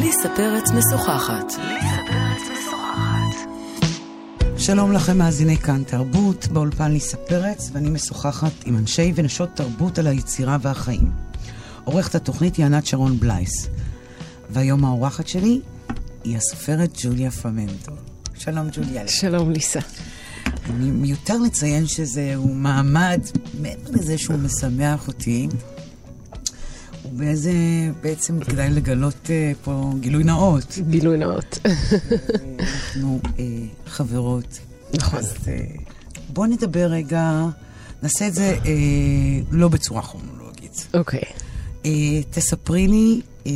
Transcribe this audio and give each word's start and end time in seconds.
ליסה 0.00 0.28
פרץ 0.36 0.70
משוחחת. 0.70 1.52
שלום 4.58 4.92
לכם 4.92 5.18
מאזיני 5.18 5.56
כאן 5.56 5.82
תרבות, 5.84 6.48
באולפן 6.48 6.92
ליסה 6.92 7.16
פרץ, 7.16 7.70
ואני 7.72 7.90
משוחחת 7.90 8.52
עם 8.64 8.76
אנשי 8.76 9.12
ונשות 9.14 9.48
תרבות 9.54 9.98
על 9.98 10.06
היצירה 10.06 10.56
והחיים. 10.60 11.10
עורכת 11.84 12.14
התוכנית 12.14 12.56
היא 12.56 12.66
ענת 12.66 12.86
שרון 12.86 13.20
בלייס. 13.20 13.68
והיום 14.50 14.84
האורחת 14.84 15.28
שלי 15.28 15.60
היא 16.24 16.36
הסופרת 16.36 16.90
ג'וליה 17.02 17.30
פרמנטו. 17.30 17.92
שלום 18.34 18.68
ג'וליה. 18.72 19.08
שלום 19.08 19.50
ליסה. 19.50 19.80
אני 20.70 20.90
מיותר 20.90 21.38
לציין 21.38 21.86
שזהו 21.86 22.54
מעמד, 22.54 23.20
מעבר 23.60 23.90
לזה 23.90 24.18
שהוא 24.18 24.36
משמח 24.36 25.08
אותי, 25.08 25.48
ובאיזה, 27.20 27.52
בעצם 28.02 28.40
כדאי 28.40 28.70
לגלות 28.70 29.26
uh, 29.26 29.56
פה 29.64 29.92
גילוי 30.00 30.24
נאות. 30.24 30.78
גילוי 30.90 31.18
נאות. 31.18 31.58
אנחנו 32.60 33.20
uh, 33.24 33.38
חברות. 33.86 34.58
נכון. 34.94 35.18
אז 35.18 35.32
uh, 35.32 35.80
בואו 36.28 36.46
נדבר 36.46 36.86
רגע, 36.86 37.46
נעשה 38.02 38.26
את 38.28 38.34
זה 38.34 38.56
uh, 38.62 38.66
לא 39.50 39.68
בצורה 39.68 40.02
כרונולוגית. 40.02 40.86
אוקיי. 40.94 41.20
Okay. 41.20 41.84
Uh, 41.84 41.86
תספרי 42.30 42.88
לי, 42.88 43.20
uh, 43.44 43.48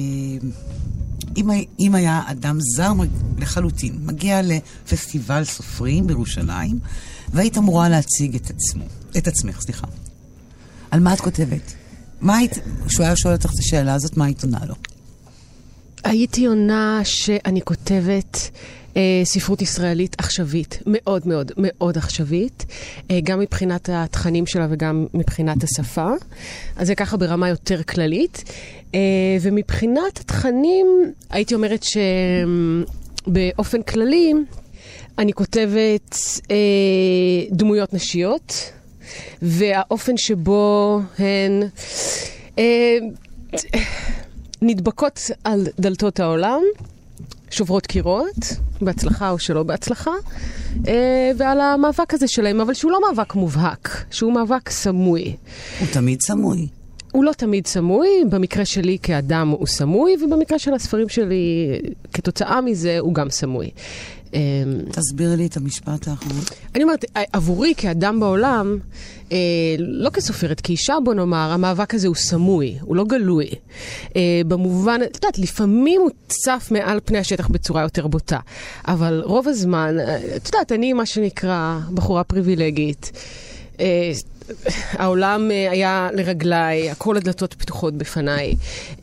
אם, 1.37 1.51
אם 1.81 1.95
היה 1.95 2.23
אדם 2.27 2.59
זר 2.77 2.93
לחלוטין, 3.39 3.99
מגיע 4.05 4.41
לפסטיבל 4.43 5.45
סופרים 5.45 6.07
בירושלים, 6.07 6.79
והיית 7.33 7.59
אמורה 7.59 7.89
להציג 7.89 8.35
את 8.35 8.51
עצמו, 8.51 8.85
את 9.17 9.29
עצמך, 9.29 9.61
סליחה. 9.61 9.87
על 10.91 11.01
מה 11.01 11.15
את 11.15 11.21
כותבת? 11.21 11.75
מה 12.25 12.37
היית, 12.37 12.59
כשהוא 12.87 13.07
היה 13.07 13.17
שואל 13.17 13.35
אותך 13.35 13.51
את 13.55 13.59
השאלה 13.59 13.95
הזאת, 13.95 14.17
מה 14.17 14.25
היית 14.25 14.45
עונה 14.45 14.59
לו? 14.69 14.75
הייתי 16.05 16.47
עונה 16.47 17.01
שאני 17.05 17.63
כותבת 17.63 18.51
אה, 18.97 19.21
ספרות 19.25 19.63
ישראלית 19.63 20.17
עכשווית, 20.19 20.83
מאוד 20.87 21.29
מאוד 21.29 21.53
מאוד 21.57 21.99
עכשווית, 21.99 22.67
אה, 23.11 23.19
גם 23.25 23.41
מבחינת 23.41 23.89
התכנים 23.93 24.47
שלה 24.47 24.67
וגם 24.71 25.07
מבחינת 25.15 25.65
השפה. 25.65 26.11
אז 26.77 26.87
זה 26.87 26.95
ככה 26.95 27.17
ברמה 27.17 27.49
יותר 27.49 27.83
כללית. 27.83 28.45
אה, 28.95 29.01
ומבחינת 29.41 30.21
התכנים, 30.21 30.87
הייתי 31.31 31.55
אומרת 31.55 31.85
שבאופן 33.27 33.83
כללי, 33.83 34.33
אני 35.19 35.33
כותבת 35.33 36.17
אה, 36.51 36.57
דמויות 37.51 37.95
נשיות. 37.95 38.73
והאופן 39.43 40.17
שבו 40.17 41.01
הן 41.19 41.63
אה, 42.59 42.99
נדבקות 44.63 45.21
על 45.45 45.67
דלתות 45.79 46.21
העולם, 46.21 46.61
שוברות 47.51 47.87
קירות, 47.87 48.57
בהצלחה 48.81 49.31
או 49.31 49.39
שלא 49.39 49.63
בהצלחה, 49.63 50.11
אה, 50.89 51.31
ועל 51.37 51.61
המאבק 51.61 52.15
הזה 52.15 52.29
שלהם, 52.29 52.61
אבל 52.61 52.75
שהוא 52.75 52.93
לא 52.93 53.01
מאבק 53.01 53.35
מובהק, 53.35 54.05
שהוא 54.11 54.33
מאבק 54.33 54.71
סמוי. 54.71 55.37
הוא 55.81 55.89
תמיד 55.93 56.21
סמוי. 56.21 56.67
הוא 57.15 57.25
לא 57.25 57.33
תמיד 57.33 57.67
סמוי, 57.67 58.09
במקרה 58.31 58.65
שלי 58.65 58.99
כאדם 59.03 59.49
הוא 59.49 59.67
סמוי, 59.67 60.17
ובמקרה 60.25 60.59
של 60.59 60.75
הספרים 60.75 61.09
שלי, 61.09 61.79
כתוצאה 62.13 62.61
מזה, 62.61 62.99
הוא 62.99 63.15
גם 63.15 63.31
סמוי. 63.31 63.71
תסבירי 64.91 65.37
לי 65.37 65.47
את 65.47 65.57
המשפט 65.57 66.09
האחרון. 66.09 66.43
אני 66.75 66.83
אומרת, 66.85 67.05
עבורי 67.33 67.75
כאדם 67.77 68.21
בעולם, 68.21 68.79
אה, 69.33 69.37
לא 69.79 70.11
כסופרת, 70.11 70.61
כאישה 70.61 70.95
בוא 71.05 71.15
נאמר, 71.15 71.51
המאבק 71.53 71.95
הזה 71.95 72.09
הוא 72.09 72.17
סמוי, 72.17 72.79
הוא 72.81 72.97
לא 72.97 73.05
גלוי. 73.05 73.47
אה, 74.17 74.41
במובן, 74.49 75.01
את 75.05 75.15
יודעת, 75.15 75.39
לפעמים 75.39 76.01
הוא 76.01 76.11
צף 76.29 76.69
מעל 76.71 77.01
פני 77.05 77.19
השטח 77.19 77.49
בצורה 77.49 77.83
יותר 77.83 78.07
בוטה, 78.07 78.39
אבל 78.89 79.23
רוב 79.25 79.49
הזמן, 79.49 79.97
את 80.37 80.47
יודעת, 80.47 80.73
אני 80.73 80.93
מה 80.93 81.07
שנקרא 81.07 81.79
בחורה 81.95 82.25
פריבילגית. 82.25 83.13
אה, 83.81 84.13
העולם 84.93 85.51
אה, 85.51 85.71
היה 85.71 86.09
לרגליי, 86.13 86.95
כל 86.99 87.17
הדלתות 87.17 87.55
פתוחות 87.55 87.95
בפניי, 87.95 88.55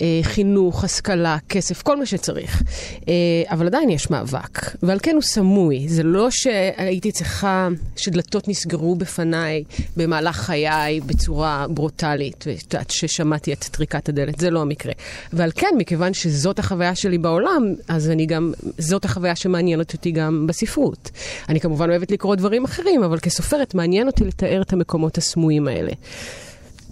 אה, 0.02 0.20
חינוך, 0.24 0.84
השכלה, 0.84 1.38
כסף, 1.50 1.82
כל 1.82 1.98
מה 1.98 2.06
שצריך. 2.06 2.64
אה, 3.08 3.14
אבל 3.48 3.66
עדיין 3.66 3.90
יש 3.90 4.10
מאבק, 4.10 4.76
ועל 4.84 5.00
כן 5.04 5.14
הוא 5.14 5.22
סמוי. 5.22 5.90
זה 5.90 6.04
לא 6.04 6.28
שהייתי 6.32 7.12
צריכה 7.12 7.68
שדלתות 7.96 8.48
נסגרו 8.48 8.96
בפניי 8.96 9.64
במהלך 9.98 10.36
חיי 10.36 11.00
בצורה 11.00 11.66
ברוטלית, 11.70 12.46
ששמעתי 12.90 13.54
את 13.54 13.64
טריקת 13.64 14.10
הדלת, 14.10 14.40
זה 14.40 14.50
לא 14.50 14.62
המקרה. 14.62 14.94
ועל 15.34 15.52
כן, 15.56 15.76
מכיוון 15.78 16.14
שזאת 16.14 16.60
החוויה 16.60 16.96
שלי 16.96 17.18
בעולם, 17.18 17.74
אז 17.88 18.10
אני 18.10 18.26
גם, 18.26 18.54
זאת 18.78 19.06
החוויה 19.06 19.36
שמעניינת 19.36 19.94
אותי 19.94 20.12
גם 20.12 20.48
בספרות. 20.48 21.12
אני 21.50 21.60
כמובן 21.60 21.90
אוהבת 21.90 22.12
לקרוא 22.12 22.36
דברים 22.36 22.64
אחרים, 22.64 23.04
אבל 23.04 23.20
כסופרת 23.20 23.76
מעניין 23.76 24.08
אותי 24.08 24.24
לתאר 24.26 24.62
את 24.62 24.74
המקומות 24.74 25.18
הסמויים. 25.18 25.31
הסמויים 25.32 25.68
האלה. 25.68 25.92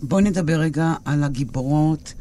בואי 0.02 0.24
נדבר 0.24 0.60
רגע 0.60 0.94
על 1.06 1.24
הגיבורות 1.24 2.14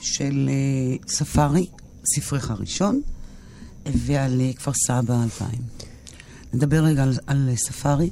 של 0.00 0.48
uh, 0.48 1.10
ספארי, 1.10 1.66
ספרך 2.14 2.50
הראשון, 2.50 3.00
ועל 3.86 4.40
uh, 4.40 4.56
כפר 4.56 4.72
סבא 4.86 5.22
2000. 5.24 5.48
נדבר 6.52 6.84
רגע 6.84 7.02
על, 7.02 7.12
על 7.26 7.50
ספארי. 7.56 8.10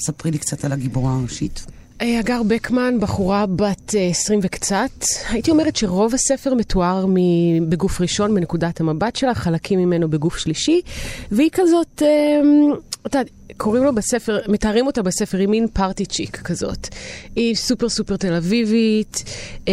ספרי 0.00 0.30
לי 0.30 0.38
קצת 0.38 0.64
על 0.64 0.72
הגיבורה 0.72 1.14
הראשית. 1.14 1.66
הגר 2.00 2.42
בקמן, 2.48 3.00
בחורה 3.00 3.46
בת 3.46 3.94
20 4.10 4.40
וקצת. 4.42 4.90
הייתי 5.28 5.50
אומרת 5.50 5.76
שרוב 5.76 6.14
הספר 6.14 6.54
מתואר 6.54 7.06
בגוף 7.68 8.00
ראשון, 8.00 8.34
מנקודת 8.34 8.80
המבט 8.80 9.16
שלה, 9.16 9.34
חלקים 9.34 9.78
ממנו 9.78 10.10
בגוף 10.10 10.38
שלישי, 10.38 10.80
והיא 11.30 11.50
כזאת, 11.52 12.02
אתה 13.06 13.18
יודע, 13.18 13.30
קוראים 13.56 13.84
לו 13.84 13.94
בספר, 13.94 14.38
מתארים 14.48 14.86
אותה 14.86 15.02
בספר, 15.02 15.38
היא 15.38 15.48
מין 15.48 15.66
פארטי 15.72 16.06
צ'יק 16.06 16.36
כזאת. 16.36 16.88
היא 17.36 17.54
סופר 17.54 17.88
סופר 17.88 18.16
תל 18.16 18.34
אביבית, 18.34 19.24
אה, 19.68 19.72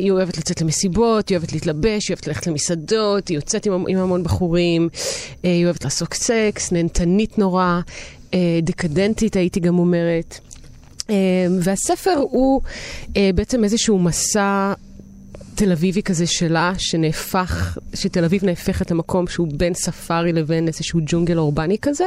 היא 0.00 0.10
אוהבת 0.10 0.38
לצאת 0.38 0.60
למסיבות, 0.60 1.28
היא 1.28 1.36
אוהבת 1.36 1.52
להתלבש, 1.52 2.08
היא 2.08 2.14
אוהבת 2.14 2.26
ללכת 2.26 2.46
למסעדות, 2.46 3.28
היא 3.28 3.34
יוצאת 3.34 3.66
עם, 3.66 3.84
עם 3.88 3.98
המון 3.98 4.22
בחורים, 4.22 4.88
אה, 5.44 5.50
היא 5.50 5.64
אוהבת 5.64 5.84
לעסוק 5.84 6.14
סקס, 6.14 6.72
נהנתנית 6.72 7.38
נורא, 7.38 7.80
אה, 8.34 8.58
דקדנטית 8.62 9.36
הייתי 9.36 9.60
גם 9.60 9.78
אומרת. 9.78 10.38
אה, 11.10 11.14
והספר 11.60 12.16
הוא 12.30 12.60
אה, 13.16 13.30
בעצם 13.34 13.64
איזשהו 13.64 13.98
מסע 13.98 14.72
תל 15.54 15.72
אביבי 15.72 16.02
כזה 16.02 16.26
שלה, 16.26 16.72
שנהפך, 16.78 17.78
שתל 17.94 18.24
אביב 18.24 18.44
נהפכת 18.44 18.90
למקום 18.90 19.26
שהוא 19.26 19.48
בין 19.56 19.74
ספארי 19.74 20.32
לבין 20.32 20.66
איזשהו 20.66 21.00
ג'ונגל 21.06 21.38
אורבני 21.38 21.76
כזה, 21.82 22.04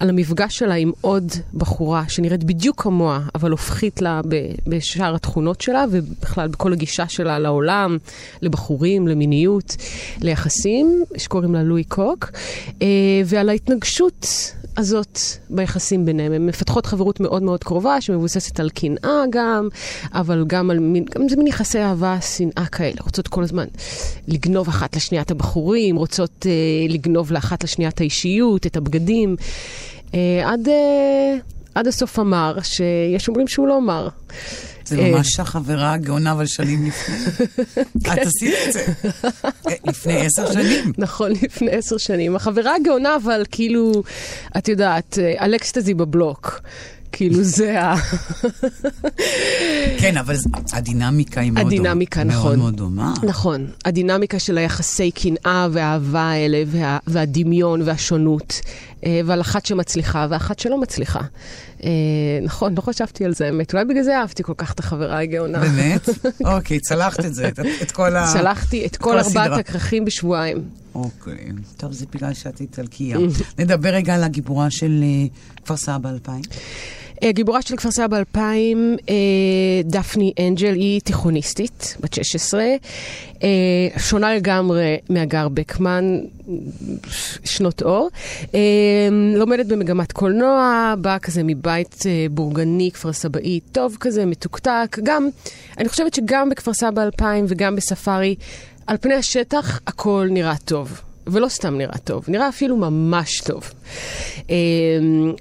על 0.00 0.08
המפגש 0.08 0.58
שלה 0.58 0.74
עם 0.74 0.92
עוד 1.00 1.32
בחורה 1.54 2.04
שנראית 2.08 2.44
בדיוק 2.44 2.82
כמוה, 2.82 3.20
אבל 3.34 3.50
הופכית 3.50 4.02
לה 4.02 4.20
בשאר 4.66 5.14
התכונות 5.14 5.60
שלה, 5.60 5.84
ובכלל 5.90 6.48
בכל 6.48 6.72
הגישה 6.72 7.08
שלה 7.08 7.38
לעולם, 7.38 7.98
לבחורים, 8.42 9.08
למיניות, 9.08 9.76
ליחסים, 10.20 11.04
שקוראים 11.16 11.54
לה 11.54 11.62
לואי 11.62 11.84
קוק, 11.84 12.30
אה, 12.82 12.86
ועל 13.24 13.48
ההתנגשות 13.48 14.26
הזאת 14.78 15.18
ביחסים 15.50 16.04
ביניהם. 16.04 16.32
הן 16.32 16.46
מפתחות 16.46 16.86
חברות 16.86 17.20
מאוד 17.20 17.42
מאוד 17.42 17.64
קרובה, 17.64 18.00
שמבוססת 18.00 18.60
על 18.60 18.70
קנאה 18.70 19.24
גם, 19.30 19.68
אבל 20.14 20.44
גם 20.46 20.70
על 20.70 20.78
מין, 20.78 21.04
גם 21.14 21.28
זה 21.28 21.36
מין 21.36 21.46
יחסי 21.46 21.78
אהבה, 21.78 22.20
שנאה 22.20 22.66
כאלה. 22.66 22.96
רוצות 23.04 23.28
כל 23.28 23.42
הזמן 23.42 23.64
לגנוב 24.28 24.68
אחת 24.68 24.96
לשנייה 24.96 25.22
את 25.22 25.30
הבחורים, 25.30 25.96
רוצות 25.96 26.46
אה, 26.46 26.52
לגנוב 26.88 27.32
לאחת 27.32 27.64
לשנייה 27.64 27.90
את 27.90 28.00
האישיות, 28.00 28.66
את 28.66 28.76
הבגדים. 28.76 29.36
אה, 30.14 30.52
עד, 30.52 30.68
אה, 30.68 31.36
עד 31.78 31.86
הסוף 31.86 32.18
אמר, 32.18 32.58
שיש 32.62 33.28
אומרים 33.28 33.48
שהוא 33.48 33.68
לא 33.68 33.78
אמר. 33.78 34.08
זה 34.84 34.98
אה, 34.98 35.10
ממש 35.10 35.40
החברה 35.40 35.92
הגאונה, 35.92 36.32
אבל 36.32 36.46
שנים 36.46 36.86
לפני. 36.86 37.16
את 38.12 38.18
עשית 38.18 38.54
את 38.68 38.72
זה. 38.72 38.86
אה, 39.68 39.72
לפני 39.84 40.26
עשר 40.26 40.52
שנים. 40.52 40.92
נכון, 40.98 41.32
לפני 41.42 41.70
עשר 41.70 41.98
שנים. 41.98 42.36
החברה 42.36 42.74
הגאונה, 42.74 43.16
אבל 43.16 43.44
כאילו, 43.50 44.02
את 44.58 44.68
יודעת, 44.68 45.18
אה, 45.18 45.44
אלקסטזי 45.44 45.94
בבלוק. 45.94 46.60
כאילו 47.12 47.42
זה 47.42 47.82
ה... 47.82 47.94
כן, 50.00 50.16
אבל 50.16 50.36
הדינמיקה 50.72 51.40
היא 51.40 51.52
מאוד, 51.52 51.66
הדינמיקה, 51.66 52.22
דומה, 52.22 52.34
נכון. 52.34 52.46
מאוד 52.46 52.58
מאוד 52.58 52.76
דומה. 52.76 53.14
נכון. 53.22 53.66
הדינמיקה 53.84 54.38
של 54.38 54.58
היחסי 54.58 55.10
קנאה 55.10 55.68
והאהבה 55.72 56.22
האלה, 56.22 56.62
וה, 56.66 56.98
והדמיון 57.06 57.82
והשונות, 57.84 58.60
ועל 59.24 59.40
אחת 59.40 59.66
שמצליחה 59.66 60.26
ואחת 60.30 60.58
שלא 60.58 60.80
מצליחה. 60.80 61.20
אה, 61.84 61.90
נכון, 62.42 62.74
לא 62.74 62.80
חשבתי 62.80 63.24
על 63.24 63.34
זה, 63.34 63.46
האמת. 63.46 63.72
אולי 63.72 63.84
בגלל 63.84 64.02
זה 64.02 64.18
אהבתי 64.18 64.42
כל 64.42 64.54
כך 64.56 64.72
את 64.72 64.78
החברה 64.78 65.18
הגאונה. 65.18 65.58
באמת? 65.58 66.08
אוקיי, 66.54 66.80
צלחת 66.80 67.24
את 67.24 67.34
זה, 67.34 67.50
את 67.82 67.90
כל 67.90 68.16
ה... 68.16 68.26
צלחתי 68.32 68.86
את 68.86 68.96
כל 68.96 69.18
ארבעת 69.18 69.58
הכרכים 69.58 70.04
בשבועיים. 70.04 70.64
אוקיי, 70.94 71.48
טוב, 71.76 71.92
זה 71.92 72.06
בגלל 72.14 72.34
שאת 72.34 72.60
איטלקיה. 72.60 73.18
נדבר 73.58 73.88
רגע 73.88 74.14
על 74.14 74.24
הגיבורה 74.24 74.70
של 74.70 75.00
אה, 75.02 75.26
כפר 75.64 75.76
סבא 75.76 76.10
2000. 76.10 76.42
גיבורה 77.24 77.62
של 77.62 77.76
כפר 77.76 77.90
סבא 77.90 78.16
2000, 78.18 78.96
דפני 79.84 80.32
אנג'ל, 80.40 80.74
היא 80.74 81.00
תיכוניסטית, 81.00 81.96
בת 82.00 82.14
16, 82.14 82.64
שונה 83.96 84.34
לגמרי 84.34 84.96
מהגר 85.08 85.48
בקמן, 85.48 86.18
שנות 87.44 87.82
אור. 87.82 88.10
לומדת 89.36 89.66
במגמת 89.66 90.12
קולנוע, 90.12 90.94
באה 90.98 91.18
כזה 91.18 91.42
מבית 91.44 92.02
בורגני, 92.30 92.90
כפר 92.92 93.12
סבאי 93.12 93.60
טוב 93.72 93.96
כזה, 94.00 94.26
מתוקתק. 94.26 94.96
גם, 95.02 95.28
אני 95.78 95.88
חושבת 95.88 96.14
שגם 96.14 96.48
בכפר 96.48 96.72
סבא 96.72 97.02
2000 97.02 97.44
וגם 97.48 97.76
בספארי, 97.76 98.34
על 98.86 98.96
פני 98.96 99.14
השטח 99.14 99.80
הכל 99.86 100.26
נראה 100.30 100.56
טוב. 100.64 101.00
ולא 101.28 101.48
סתם 101.48 101.78
נראה 101.78 101.98
טוב, 101.98 102.24
נראה 102.28 102.48
אפילו 102.48 102.76
ממש 102.76 103.40
טוב. 103.40 103.70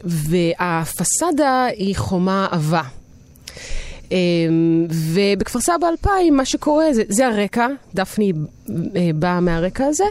והפסאדה 0.03 1.65
היא 1.65 1.95
חומה 1.95 2.47
עבה. 2.51 2.81
ובכפר 4.89 5.59
סבא 5.59 5.87
2000, 5.87 6.37
מה 6.37 6.45
שקורה, 6.45 6.93
זה, 6.93 7.03
זה 7.09 7.27
הרקע, 7.27 7.67
דפני 7.95 8.33
באה 9.15 9.39
מהרקע 9.39 9.85
הזה. 9.85 10.03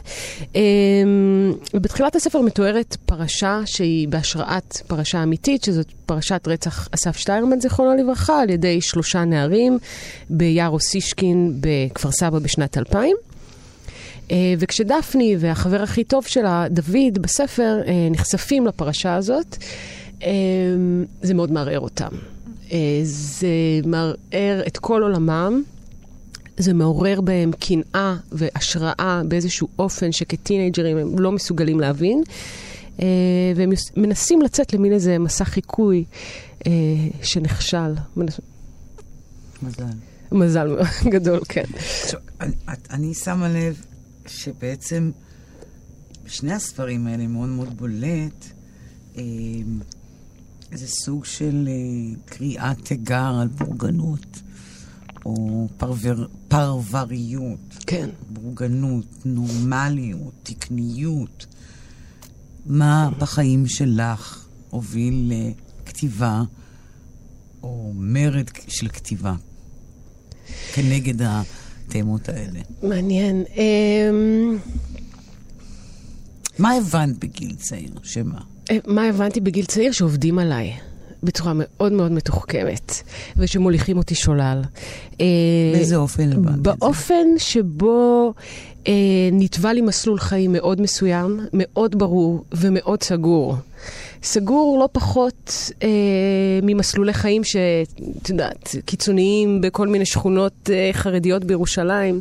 בתחילת 1.74 2.16
הספר 2.16 2.40
מתוארת 2.40 2.96
פרשה 3.06 3.60
שהיא 3.64 4.08
בהשראת 4.08 4.80
פרשה 4.86 5.22
אמיתית, 5.22 5.64
שזאת 5.64 5.86
פרשת 6.06 6.48
רצח 6.48 6.88
אסף 6.94 7.16
שטיירמן, 7.16 7.60
זיכרונו 7.60 8.02
לברכה, 8.02 8.40
על 8.40 8.50
ידי 8.50 8.80
שלושה 8.80 9.24
נערים 9.24 9.78
ביער 10.30 10.70
אוסישקין 10.70 11.52
בכפר 11.60 12.10
סבא 12.10 12.38
בשנת 12.38 12.78
2000. 12.78 13.16
וכשדפני 14.58 15.36
והחבר 15.38 15.82
הכי 15.82 16.04
טוב 16.04 16.26
שלה, 16.26 16.66
דוד, 16.70 17.18
בספר, 17.20 17.78
נחשפים 18.10 18.66
לפרשה 18.66 19.14
הזאת, 19.14 19.56
זה 21.22 21.34
מאוד 21.34 21.52
מערער 21.52 21.80
אותם. 21.80 22.08
זה 23.02 23.48
מערער 23.86 24.62
את 24.66 24.78
כל 24.78 25.02
עולמם, 25.02 25.62
זה 26.56 26.72
מעורר 26.72 27.20
בהם 27.20 27.50
קנאה 27.58 28.16
והשראה 28.32 29.22
באיזשהו 29.28 29.68
אופן 29.78 30.12
שכטינג'רים 30.12 30.96
הם 30.96 31.18
לא 31.18 31.32
מסוגלים 31.32 31.80
להבין, 31.80 32.22
והם 33.56 33.72
מנסים 33.96 34.42
לצאת 34.42 34.72
למין 34.72 34.92
איזה 34.92 35.18
מסע 35.18 35.44
חיקוי 35.44 36.04
שנכשל. 37.22 37.94
מזל. 39.62 39.84
מזל 40.32 40.76
גדול, 41.14 41.40
כן. 41.48 41.64
עכשיו, 41.76 42.20
אני, 42.40 42.52
אני 42.90 43.14
שמה 43.14 43.48
לב 43.48 43.84
שבעצם 44.28 45.10
בשני 46.24 46.52
הספרים 46.52 47.06
האלה 47.06 47.26
מאוד 47.26 47.48
מאוד 47.48 47.76
בולט 47.76 48.46
איזה 50.72 50.86
סוג 50.86 51.24
של 51.24 51.68
קריאת 52.24 52.84
תיגר 52.84 53.38
על 53.40 53.48
בורגנות, 53.48 54.42
או 55.24 55.68
פרבר, 55.76 56.26
פרבריות. 56.48 57.76
כן. 57.86 58.08
בורגנות, 58.30 59.06
נורמליות, 59.24 60.34
תקניות. 60.42 61.46
מה 62.66 63.10
בחיים 63.18 63.66
שלך 63.66 64.46
הוביל 64.70 65.32
לכתיבה, 65.86 66.42
או 67.62 67.92
מרד 67.94 68.50
של 68.68 68.88
כתיבה, 68.88 69.34
כנגד 70.74 71.22
התמות 71.88 72.28
האלה? 72.28 72.60
מעניין. 72.82 73.44
מה 76.58 76.72
הבנת 76.72 77.18
בגיל 77.18 77.54
צעיר? 77.54 77.90
שמה? 78.02 78.38
מה 78.86 79.08
הבנתי 79.08 79.40
בגיל 79.40 79.64
צעיר? 79.64 79.92
שעובדים 79.92 80.38
עליי. 80.38 80.72
בצורה 81.22 81.52
מאוד 81.54 81.92
מאוד 81.92 82.12
מתוחכמת, 82.12 82.92
ושמוליכים 83.36 83.96
אותי 83.96 84.14
שולל. 84.14 84.62
באיזה 85.72 85.96
אופן 85.96 86.32
הבנת 86.32 86.48
את 86.48 86.54
זה? 86.54 86.60
באופן 86.62 87.26
שבו 87.38 88.34
אה, 88.88 88.92
נתבע 89.32 89.72
לי 89.72 89.80
מסלול 89.80 90.18
חיים 90.18 90.52
מאוד 90.52 90.80
מסוים, 90.80 91.40
מאוד 91.52 91.98
ברור 91.98 92.44
ומאוד 92.52 93.02
סגור. 93.02 93.56
סגור 94.26 94.78
לא 94.80 94.88
פחות 94.92 95.70
אה, 95.82 95.88
ממסלולי 96.62 97.12
חיים 97.12 97.44
שאת 97.44 98.28
יודעת, 98.28 98.74
קיצוניים 98.84 99.60
בכל 99.60 99.88
מיני 99.88 100.06
שכונות 100.06 100.70
אה, 100.72 100.90
חרדיות 100.92 101.44
בירושלים. 101.44 102.20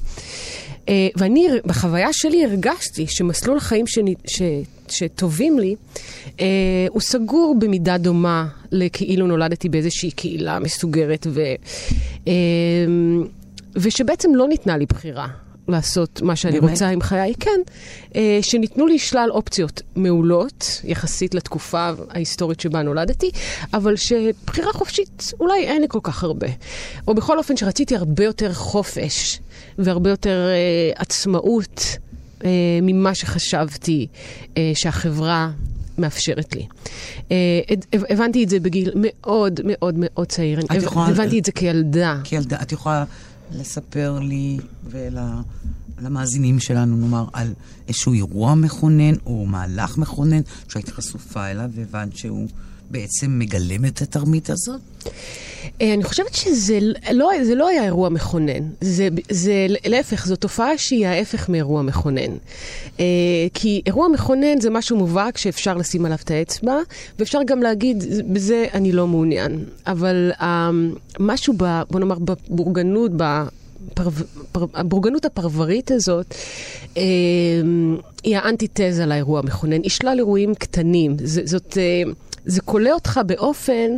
אה, 0.89 1.07
ואני, 1.15 1.47
בחוויה 1.65 2.07
שלי 2.11 2.45
הרגשתי 2.45 3.07
שמסלול 3.07 3.57
החיים 3.57 3.87
שאני, 3.87 4.15
ש, 4.27 4.41
שטובים 4.89 5.59
לי, 5.59 5.75
אה, 6.39 6.45
הוא 6.89 7.01
סגור 7.01 7.55
במידה 7.59 7.97
דומה 7.97 8.47
לכאילו 8.71 9.27
נולדתי 9.27 9.69
באיזושהי 9.69 10.11
קהילה 10.11 10.59
מסוגרת, 10.59 11.27
ו, 11.29 11.41
אה, 12.27 12.33
ושבעצם 13.75 14.35
לא 14.35 14.47
ניתנה 14.47 14.77
לי 14.77 14.85
בחירה. 14.85 15.27
לעשות 15.67 16.21
מה 16.21 16.35
שאני 16.35 16.59
באמת? 16.59 16.71
רוצה 16.71 16.89
עם 16.89 17.01
חיי, 17.01 17.33
כן, 17.39 17.59
אה, 18.15 18.39
שניתנו 18.41 18.87
לי 18.87 18.99
שלל 18.99 19.29
אופציות 19.31 19.81
מעולות, 19.95 20.81
יחסית 20.83 21.35
לתקופה 21.35 21.91
ההיסטורית 22.09 22.59
שבה 22.59 22.81
נולדתי, 22.81 23.31
אבל 23.73 23.95
שבחירה 23.95 24.73
חופשית 24.73 25.33
אולי 25.39 25.63
אין 25.63 25.81
לי 25.81 25.87
כל 25.89 25.99
כך 26.03 26.23
הרבה. 26.23 26.47
או 27.07 27.15
בכל 27.15 27.37
אופן 27.37 27.57
שרציתי 27.57 27.95
הרבה 27.95 28.23
יותר 28.23 28.53
חופש 28.53 29.39
והרבה 29.77 30.09
יותר 30.09 30.47
אה, 30.49 31.01
עצמאות 31.01 31.97
אה, 32.45 32.49
ממה 32.81 33.15
שחשבתי 33.15 34.07
אה, 34.57 34.71
שהחברה 34.75 35.49
מאפשרת 35.97 36.55
לי. 36.55 36.67
אה, 37.31 37.37
הבנתי 38.09 38.43
את 38.43 38.49
זה 38.49 38.59
בגיל 38.59 38.91
מאוד 38.95 39.59
מאוד 39.63 39.95
מאוד 39.97 40.27
צעיר. 40.27 40.59
הבנתי 40.95 41.39
את 41.39 41.45
זה 41.45 41.51
כילדה. 41.51 42.17
כילדה. 42.23 42.57
את 42.61 42.71
יכולה 42.71 43.03
לספר 43.51 44.19
לי 44.19 44.57
ולמאזינים 44.83 46.59
שלנו, 46.59 46.97
נאמר, 46.97 47.25
על 47.33 47.53
איזשהו 47.87 48.13
אירוע 48.13 48.55
מכונן 48.55 49.13
או 49.25 49.45
מהלך 49.45 49.97
מכונן 49.97 50.41
שהיית 50.67 50.89
חשופה 50.89 51.45
אליו 51.45 51.69
והבנת 51.73 52.17
שהוא 52.17 52.47
בעצם 52.95 53.39
מגלם 53.39 53.85
את 53.85 54.01
התרמית 54.01 54.49
הזאת? 54.49 54.81
אני 55.81 56.03
חושבת 56.03 56.33
שזה 56.33 56.79
לא, 57.11 57.29
זה 57.43 57.55
לא 57.55 57.67
היה 57.67 57.83
אירוע 57.83 58.09
מכונן. 58.09 58.69
זה, 58.81 59.07
זה 59.29 59.65
להפך, 59.85 60.25
זו 60.25 60.35
תופעה 60.35 60.77
שהיא 60.77 61.07
ההפך 61.07 61.49
מאירוע 61.49 61.81
מכונן. 61.81 62.31
כי 63.53 63.81
אירוע 63.85 64.07
מכונן 64.07 64.61
זה 64.61 64.69
משהו 64.69 64.97
מובהק 64.97 65.37
שאפשר 65.37 65.77
לשים 65.77 66.05
עליו 66.05 66.17
את 66.23 66.31
האצבע, 66.31 66.77
ואפשר 67.19 67.39
גם 67.45 67.61
להגיד, 67.61 68.03
בזה 68.33 68.65
אני 68.73 68.91
לא 68.91 69.07
מעוניין. 69.07 69.65
אבל 69.87 70.31
משהו, 71.19 71.53
ב, 71.57 71.81
בוא 71.89 71.99
נאמר, 71.99 72.17
בבורגנות, 72.19 73.11
הבורגנות 74.73 75.25
הפרברית 75.25 75.91
הזאת 75.91 76.35
אה, 76.97 77.03
היא 78.23 78.37
האנטיתזה 78.37 79.05
לאירוע 79.05 79.39
המכונן. 79.39 79.81
היא 79.81 79.89
שלל 79.89 80.15
אירועים 80.17 80.55
קטנים. 80.55 81.17
ז, 81.23 81.39
זאת... 81.45 81.77
אה, 81.77 82.11
זה 82.45 82.61
כולא 82.61 82.91
אותך 82.91 83.19
באופן 83.25 83.91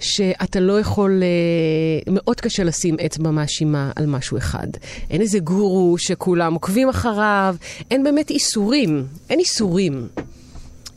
שאתה 0.00 0.60
לא 0.60 0.80
יכול, 0.80 1.22
אה, 1.22 2.12
מאוד 2.12 2.40
קשה 2.40 2.64
לשים 2.64 2.96
אצבע 3.06 3.30
מאשימה 3.30 3.90
על 3.96 4.06
משהו 4.06 4.38
אחד. 4.38 4.66
אין 5.10 5.20
איזה 5.20 5.38
גורו 5.38 5.98
שכולם 5.98 6.54
עוקבים 6.54 6.88
אחריו, 6.88 7.56
אין 7.90 8.04
באמת 8.04 8.30
איסורים, 8.30 9.06
אין 9.30 9.38
איסורים. 9.38 10.08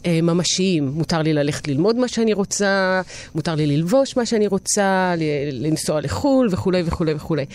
ממשיים. 0.07 0.87
מותר 0.87 1.21
לי 1.21 1.33
ללכת 1.33 1.67
ללמוד 1.67 1.95
מה 1.95 2.07
שאני 2.07 2.33
רוצה, 2.33 3.01
מותר 3.35 3.55
לי 3.55 3.67
ללבוש 3.67 4.17
מה 4.17 4.25
שאני 4.25 4.47
רוצה, 4.47 5.13
לנסוע 5.51 6.01
לחו"ל 6.01 6.47
וכולי 6.51 6.83
וכולי 6.85 7.13
וכולי. 7.13 7.45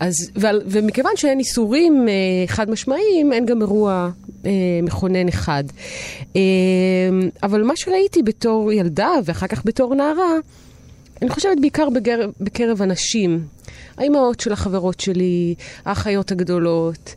אז, 0.00 0.14
ועל, 0.36 0.62
ומכיוון 0.66 1.12
שאין 1.16 1.38
איסורים 1.38 2.08
אה, 2.08 2.14
חד 2.46 2.70
משמעיים, 2.70 3.32
אין 3.32 3.46
גם 3.46 3.60
אירוע 3.60 4.10
אה, 4.46 4.50
מכונן 4.82 5.28
אחד. 5.28 5.64
אה, 6.36 6.40
אבל 7.42 7.62
מה 7.62 7.76
שראיתי 7.76 8.22
בתור 8.22 8.72
ילדה 8.72 9.10
ואחר 9.24 9.46
כך 9.46 9.62
בתור 9.64 9.94
נערה, 9.94 10.34
אני 11.22 11.30
חושבת 11.30 11.60
בעיקר 11.60 11.90
בגר, 11.90 12.30
בקרב 12.40 12.82
אנשים, 12.82 13.44
האימהות 13.96 14.40
של 14.40 14.52
החברות 14.52 15.00
שלי, 15.00 15.54
האחיות 15.84 16.32
הגדולות, 16.32 17.14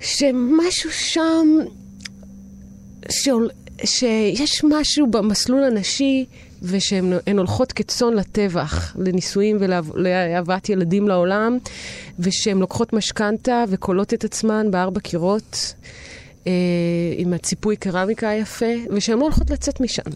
שמשהו 0.00 0.90
שם... 0.92 1.58
שעול, 3.10 3.50
שיש 3.84 4.64
משהו 4.64 5.06
במסלול 5.06 5.64
הנשי, 5.64 6.24
ושהן 6.62 7.38
הולכות 7.38 7.72
כצאן 7.72 8.14
לטבח, 8.14 8.96
לנישואים 8.98 9.56
ולהבאת 9.60 10.68
ילדים 10.68 11.08
לעולם, 11.08 11.58
ושהן 12.18 12.58
לוקחות 12.58 12.92
משכנתה 12.92 13.64
וכולות 13.68 14.14
את 14.14 14.24
עצמן 14.24 14.70
בארבע 14.70 15.00
קירות, 15.00 15.74
אה, 16.46 16.52
עם 17.16 17.32
הציפוי 17.32 17.76
קרמיקה 17.76 18.28
היפה, 18.28 18.74
ושהן 18.90 19.18
לא 19.18 19.24
הולכות 19.24 19.50
לצאת 19.50 19.80
משם. 19.80 20.10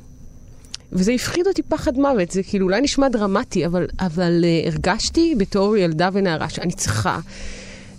וזה 0.93 1.13
הפחיד 1.13 1.47
אותי 1.47 1.63
פחד 1.63 1.99
מוות, 1.99 2.31
זה 2.31 2.43
כאילו 2.43 2.67
אולי 2.67 2.81
נשמע 2.81 3.09
דרמטי, 3.09 3.67
אבל, 3.67 3.87
אבל 4.01 4.45
uh, 4.45 4.69
הרגשתי 4.69 5.35
בתור 5.39 5.77
ילדה 5.77 6.09
ונערה 6.13 6.49
שאני 6.49 6.73
צריכה 6.73 7.19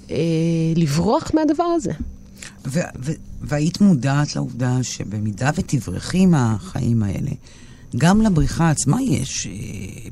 uh, 0.07 0.11
לברוח 0.75 1.31
מהדבר 1.33 1.63
הזה. 1.63 1.91
והיית 3.41 3.81
מודעת 3.81 4.35
לעובדה 4.35 4.83
שבמידה 4.83 5.49
ותברכי 5.55 6.25
מהחיים 6.25 7.03
האלה, 7.03 7.31
גם 7.97 8.21
לבריחה 8.21 8.69
עצמה 8.69 9.01
יש 9.01 9.47
אה, 9.47 9.51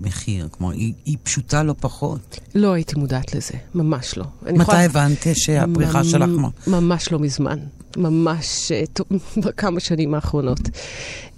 מחיר, 0.01 0.47
כלומר, 0.51 0.73
היא, 0.73 0.93
היא 1.05 1.17
פשוטה 1.23 1.63
לא 1.63 1.75
פחות. 1.79 2.39
לא 2.55 2.73
הייתי 2.73 2.99
מודעת 2.99 3.35
לזה, 3.35 3.53
ממש 3.75 4.17
לא. 4.17 4.23
מתי 4.41 4.61
יכולה- 4.61 4.83
הבנת 4.85 5.27
שהבריחה 5.33 5.97
ממ- 5.97 6.03
שלך... 6.03 6.29
ממש 6.67 7.11
לא 7.11 7.19
מזמן. 7.19 7.59
ממש 7.97 8.71
אה, 8.71 8.81
בכמה 9.43 9.79
שנים 9.79 10.13
האחרונות. 10.15 10.59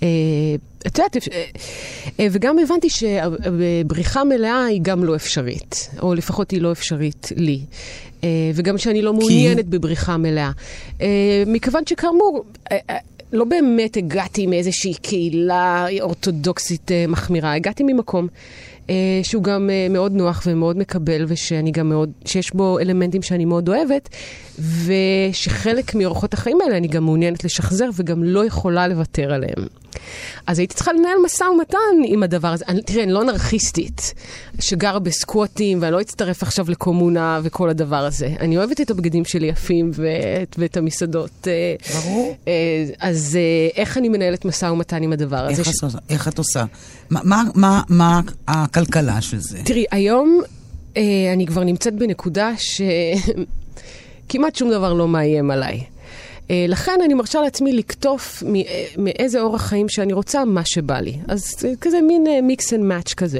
אה, 0.03 0.07
את 0.87 0.97
יודעת, 0.97 1.17
אה, 2.19 2.27
וגם 2.31 2.55
הבנתי 2.59 2.87
שבריחה 2.89 4.23
מלאה 4.23 4.65
היא 4.65 4.79
גם 4.81 5.03
לא 5.03 5.15
אפשרית, 5.15 5.89
או 6.01 6.13
לפחות 6.13 6.51
היא 6.51 6.61
לא 6.61 6.71
אפשרית 6.71 7.27
לי. 7.35 7.61
וגם 8.53 8.77
שאני 8.77 9.01
לא 9.01 9.13
מעוניינת 9.13 9.65
בבריחה 9.65 10.17
מלאה. 10.17 10.51
אה, 11.01 11.07
מכיוון 11.47 11.83
שכאמור, 11.85 12.43
לא 13.33 13.45
באמת 13.45 13.97
הגעתי 13.97 14.47
מאיזושהי 14.47 14.93
קהילה 14.93 15.87
אורתודוקסית 16.01 16.91
אה, 16.91 17.05
מחמירה, 17.07 17.53
הגעתי 17.53 17.83
ממקום 17.83 18.27
שהוא 19.23 19.43
גם 19.43 19.69
אה, 19.69 19.87
מאוד 19.89 20.11
נוח 20.13 20.43
ומאוד 20.45 20.77
מקבל, 20.77 21.25
ושאני 21.27 21.71
גם 21.71 21.89
מאוד, 21.89 22.11
שיש 22.25 22.53
בו 22.55 22.79
אלמנטים 22.79 23.21
שאני 23.21 23.45
מאוד 23.45 23.69
אוהבת, 23.69 24.09
ושחלק 24.85 25.95
מאורחות 25.95 26.33
החיים 26.33 26.57
האלה 26.63 26.77
אני 26.77 26.87
גם 26.87 27.03
מעוניינת 27.03 27.43
לשחזר 27.43 27.89
וגם 27.95 28.23
לא 28.23 28.45
יכולה 28.45 28.87
לוותר 28.87 29.33
עליהם. 29.33 29.67
אז 30.47 30.59
הייתי 30.59 30.73
צריכה 30.75 30.93
לנהל 30.93 31.17
משא 31.25 31.43
ומתן 31.43 31.77
עם 32.05 32.23
הדבר 32.23 32.47
הזה. 32.47 32.65
אני, 32.67 32.81
תראה, 32.81 33.03
אני 33.03 33.11
לא 33.11 33.21
אנרכיסטית 33.21 34.13
שגרה 34.59 34.99
בסקווטים, 34.99 35.77
ואני 35.81 35.91
לא 35.93 36.01
אצטרף 36.01 36.43
עכשיו 36.43 36.65
לקומונה 36.71 37.39
וכל 37.43 37.69
הדבר 37.69 37.95
הזה. 38.05 38.27
אני 38.39 38.57
אוהבת 38.57 38.81
את 38.81 38.91
הבגדים 38.91 39.25
שלי 39.25 39.47
יפים 39.47 39.91
ואת, 39.93 40.55
ואת 40.59 40.77
המסעדות. 40.77 41.47
אה, 41.47 41.75
ברור. 42.01 42.35
אה, 42.47 42.53
אז 42.99 43.37
אה, 43.41 43.81
איך 43.81 43.97
אני 43.97 44.09
מנהלת 44.09 44.45
משא 44.45 44.65
ומתן 44.65 45.03
עם 45.03 45.13
הדבר 45.13 45.37
הזה? 45.45 45.61
איך, 45.61 45.65
ש- 45.65 45.77
את 45.77 45.83
עושה- 45.83 45.97
איך 46.09 46.27
את 46.27 46.37
עושה? 46.37 46.63
מה, 47.09 47.19
מה, 47.23 47.43
מה, 47.55 47.81
מה 47.89 48.21
הכלכלה 48.81 49.21
של 49.21 49.39
זה? 49.39 49.57
תראי, 49.65 49.85
היום 49.91 50.41
אה, 50.97 51.33
אני 51.33 51.45
כבר 51.45 51.63
נמצאת 51.63 51.95
בנקודה 51.95 52.51
שכמעט 54.27 54.55
שום 54.59 54.71
דבר 54.71 54.93
לא 54.93 55.07
מאיים 55.07 55.51
עליי. 55.51 55.83
אה, 56.51 56.65
לכן 56.67 56.99
אני 57.05 57.13
מרשה 57.13 57.41
לעצמי 57.41 57.73
לקטוף 57.73 58.43
מ- 58.45 58.55
אה, 58.55 58.85
מאיזה 58.97 59.41
אורח 59.41 59.61
חיים 59.61 59.89
שאני 59.89 60.13
רוצה, 60.13 60.45
מה 60.45 60.65
שבא 60.65 60.99
לי. 60.99 61.13
אז 61.27 61.55
זה 61.59 61.73
כזה 61.81 62.01
מין 62.01 62.23
מיקס 62.43 62.73
אנד 62.73 62.83
מאץ' 62.83 63.13
כזה. 63.13 63.39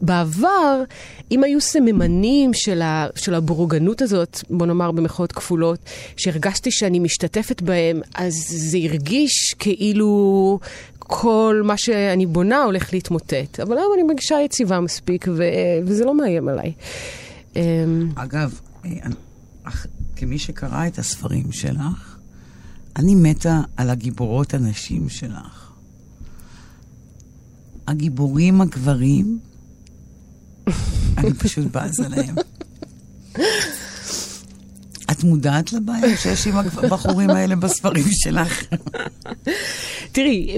בעבר, 0.00 0.82
אם 1.30 1.44
היו 1.44 1.60
סממנים 1.60 2.54
של, 2.54 2.82
ה, 2.82 3.06
של 3.14 3.34
הבורגנות 3.34 4.02
הזאת, 4.02 4.40
בוא 4.50 4.66
נאמר 4.66 4.90
במחאות 4.90 5.32
כפולות, 5.32 5.78
שהרגשתי 6.16 6.70
שאני 6.70 6.98
משתתפת 6.98 7.62
בהם, 7.62 8.00
אז 8.14 8.34
זה 8.48 8.78
הרגיש 8.84 9.54
כאילו 9.58 10.58
כל 11.12 11.62
מה 11.64 11.76
שאני 11.76 12.26
בונה 12.26 12.62
הולך 12.62 12.92
להתמוטט. 12.92 13.60
אבל 13.60 13.78
היום 13.78 13.92
אני 13.94 14.02
מרגישה 14.02 14.34
יציבה 14.44 14.80
מספיק, 14.80 15.26
ו, 15.28 15.42
וזה 15.86 16.04
לא 16.04 16.16
מאיים 16.16 16.48
עליי. 16.48 16.72
אמ, 17.56 18.08
אגב, 18.14 18.60
אה, 18.84 18.90
כמי 20.16 20.38
שקרא 20.38 20.86
את 20.86 20.98
הספרים 20.98 21.52
שלך, 21.52 22.18
אני 22.96 23.14
מתה 23.14 23.60
על 23.76 23.90
הגיבורות 23.90 24.54
הנשים 24.54 25.08
שלך. 25.08 25.72
הגיבורים 27.88 28.60
הגברים, 28.60 29.38
אני 31.18 31.34
פשוט 31.34 31.66
בזה 31.72 32.08
להם. 32.08 32.34
את 35.10 35.24
מודעת 35.24 35.72
לבעיה 35.72 36.16
שיש 36.16 36.46
עם 36.46 36.56
הבחורים 36.56 37.30
האלה 37.30 37.56
בספרים 37.56 38.04
שלך? 38.10 38.64
תראי, 40.12 40.56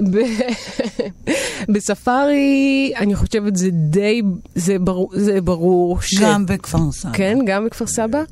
בספארי, 1.69 2.93
אני 2.97 3.15
חושבת 3.15 3.55
זה 3.55 3.69
די, 3.71 4.21
זה 4.55 4.79
ברור, 4.79 5.11
זה 5.15 5.41
ברור 5.41 6.01
ש... 6.01 6.21
גם 6.21 6.45
בכפר 6.45 6.91
סבא. 6.91 7.11
כן, 7.13 7.37
גם 7.45 7.65
בכפר 7.65 7.87
סבא. 7.87 8.23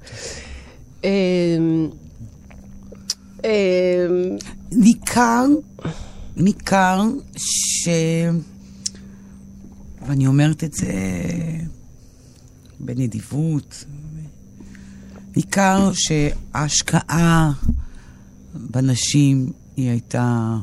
אמ, 1.03 1.09
אמ, 3.43 3.49
ניכר, 4.71 5.45
ניכר 6.37 7.03
ש... 7.37 7.89
ואני 10.07 10.27
אומרת 10.27 10.63
את 10.63 10.73
זה 10.73 10.93
בנדיבות, 12.79 13.85
ניכר 15.35 15.91
שההשקעה 15.93 17.51
בנשים 18.53 19.51
היא 19.77 19.89
הייתה 19.89 20.57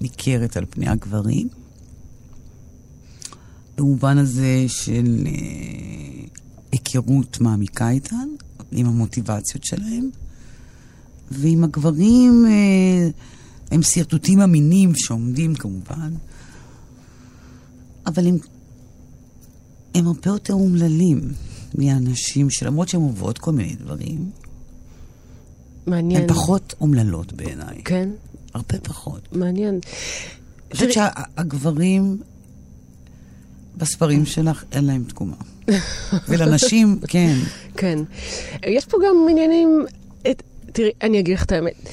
ניכרת 0.00 0.56
על 0.56 0.64
פני 0.70 0.88
הגברים, 0.88 1.48
במובן 3.76 4.18
הזה 4.18 4.64
של 4.68 5.26
אה, 5.26 5.32
היכרות 6.72 7.40
מעמיקה 7.40 7.90
איתן, 7.90 8.28
עם 8.72 8.86
המוטיבציות 8.86 9.64
שלהם. 9.64 10.10
ועם 11.30 11.64
הגברים 11.64 12.44
אה, 12.46 13.08
הם 13.70 13.82
שרטוטים 13.82 14.40
אמינים 14.40 14.92
שעומדים 14.96 15.54
כמובן, 15.54 16.12
אבל 18.06 18.26
הם, 18.26 18.36
הם 19.94 20.06
הרבה 20.06 20.30
יותר 20.30 20.54
אומללים 20.54 21.20
מהנשים 21.78 22.50
שלמרות 22.50 22.88
שהן 22.88 23.00
עוברות 23.00 23.38
כל 23.38 23.52
מיני 23.52 23.74
דברים, 23.74 24.30
מעניין. 25.86 26.22
הן 26.22 26.28
פחות 26.28 26.74
אומללות 26.80 27.32
בעיניי. 27.32 27.82
כן, 27.84 28.08
הרבה 28.54 28.78
פחות. 28.82 29.28
מעניין. 29.32 29.74
אני 29.74 30.74
חושבת 30.74 30.92
שהגברים 30.92 32.18
בספרים 33.76 34.26
שלך 34.26 34.64
אין 34.72 34.84
להם 34.84 35.04
תקומה. 35.04 35.36
ולנשים, 36.28 37.00
כן. 37.08 37.34
כן. 37.76 37.98
יש 38.66 38.86
פה 38.86 38.98
גם 39.06 39.16
עניינים, 39.30 39.84
את, 40.30 40.42
תראי, 40.72 40.90
אני 41.02 41.20
אגיד 41.20 41.34
לך 41.34 41.44
את 41.44 41.52
האמת. 41.52 41.88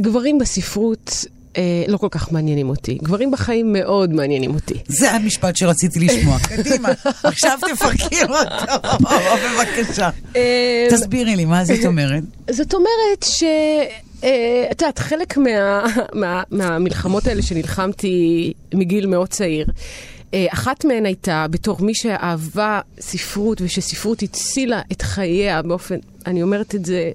גברים 0.00 0.38
בספרות 0.38 1.24
אה, 1.56 1.62
לא 1.88 1.96
כל 1.96 2.08
כך 2.10 2.32
מעניינים 2.32 2.68
אותי. 2.68 2.98
גברים 3.02 3.30
בחיים 3.30 3.72
מאוד 3.72 4.12
מעניינים 4.12 4.54
אותי. 4.54 4.74
זה 4.88 5.12
המשפט 5.12 5.56
שרציתי 5.56 6.00
לשמוע. 6.00 6.38
קדימה, 6.56 6.88
עכשיו 7.22 7.58
תפרקי 7.72 8.22
אותו, 8.22 8.88
בבקשה. 9.02 10.10
אה, 10.36 10.88
תסבירי 10.90 11.36
לי, 11.36 11.44
מה 11.44 11.64
זאת 11.64 11.84
אומרת? 11.84 12.22
זאת 12.50 12.74
אומרת 12.74 13.22
ש... 13.22 13.44
אה, 14.24 14.66
את 14.70 14.82
יודעת, 14.82 14.98
חלק 14.98 15.36
מה, 15.36 15.84
מה, 16.12 16.42
מהמלחמות 16.50 17.26
האלה 17.26 17.42
שנלחמתי 17.42 18.52
מגיל 18.74 19.06
מאוד 19.06 19.28
צעיר, 19.28 19.66
אה, 20.34 20.46
אחת 20.50 20.84
מהן 20.84 21.06
הייתה 21.06 21.46
בתור 21.50 21.76
מי 21.80 21.94
שאהבה 21.94 22.80
ספרות 23.00 23.60
ושספרות 23.60 24.22
הצילה 24.22 24.80
את 24.92 25.02
חייה 25.02 25.62
באופן, 25.62 25.98
אני 26.26 26.42
אומרת 26.42 26.74
את 26.74 26.84
זה 26.84 27.10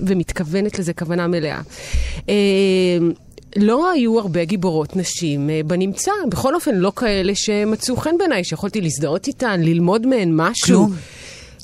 ומתכוונת 0.00 0.78
לזה 0.78 0.92
כוונה 0.92 1.26
מלאה. 1.26 1.60
לא 3.56 3.90
היו 3.90 4.20
הרבה 4.20 4.44
גיבורות 4.44 4.96
נשים 4.96 5.50
אה, 5.50 5.60
בנמצא, 5.66 6.12
בכל 6.28 6.54
אופן 6.54 6.74
לא 6.74 6.92
כאלה 6.96 7.34
שמצאו 7.34 7.96
חן 7.96 8.18
בעיניי, 8.18 8.44
שיכולתי 8.44 8.80
להזדהות 8.80 9.26
איתן, 9.26 9.60
ללמוד 9.60 10.06
מהן 10.06 10.30
משהו. 10.36 10.86
כלום? 10.86 10.92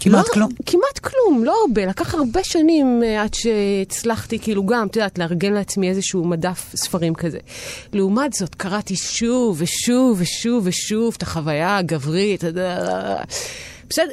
כמעט 0.00 0.26
לא, 0.28 0.32
כלום? 0.32 0.50
כמעט 0.66 0.98
כלום, 0.98 1.44
לא 1.44 1.54
הרבה. 1.66 1.86
לקח 1.86 2.14
הרבה 2.14 2.44
שנים 2.44 3.02
אה, 3.04 3.22
עד 3.22 3.34
שהצלחתי, 3.34 4.38
כאילו 4.38 4.66
גם, 4.66 4.86
את 4.86 4.96
יודעת, 4.96 5.18
לארגן 5.18 5.52
לעצמי 5.52 5.88
איזשהו 5.88 6.24
מדף 6.24 6.72
ספרים 6.74 7.14
כזה. 7.14 7.38
לעומת 7.92 8.32
זאת, 8.32 8.54
קראתי 8.54 8.96
שוב 8.96 9.56
ושוב 9.60 10.16
ושוב 10.20 10.66
ושוב 10.66 11.14
את 11.16 11.22
החוויה 11.22 11.76
הגברית. 11.76 12.44
בסדר, 13.90 14.10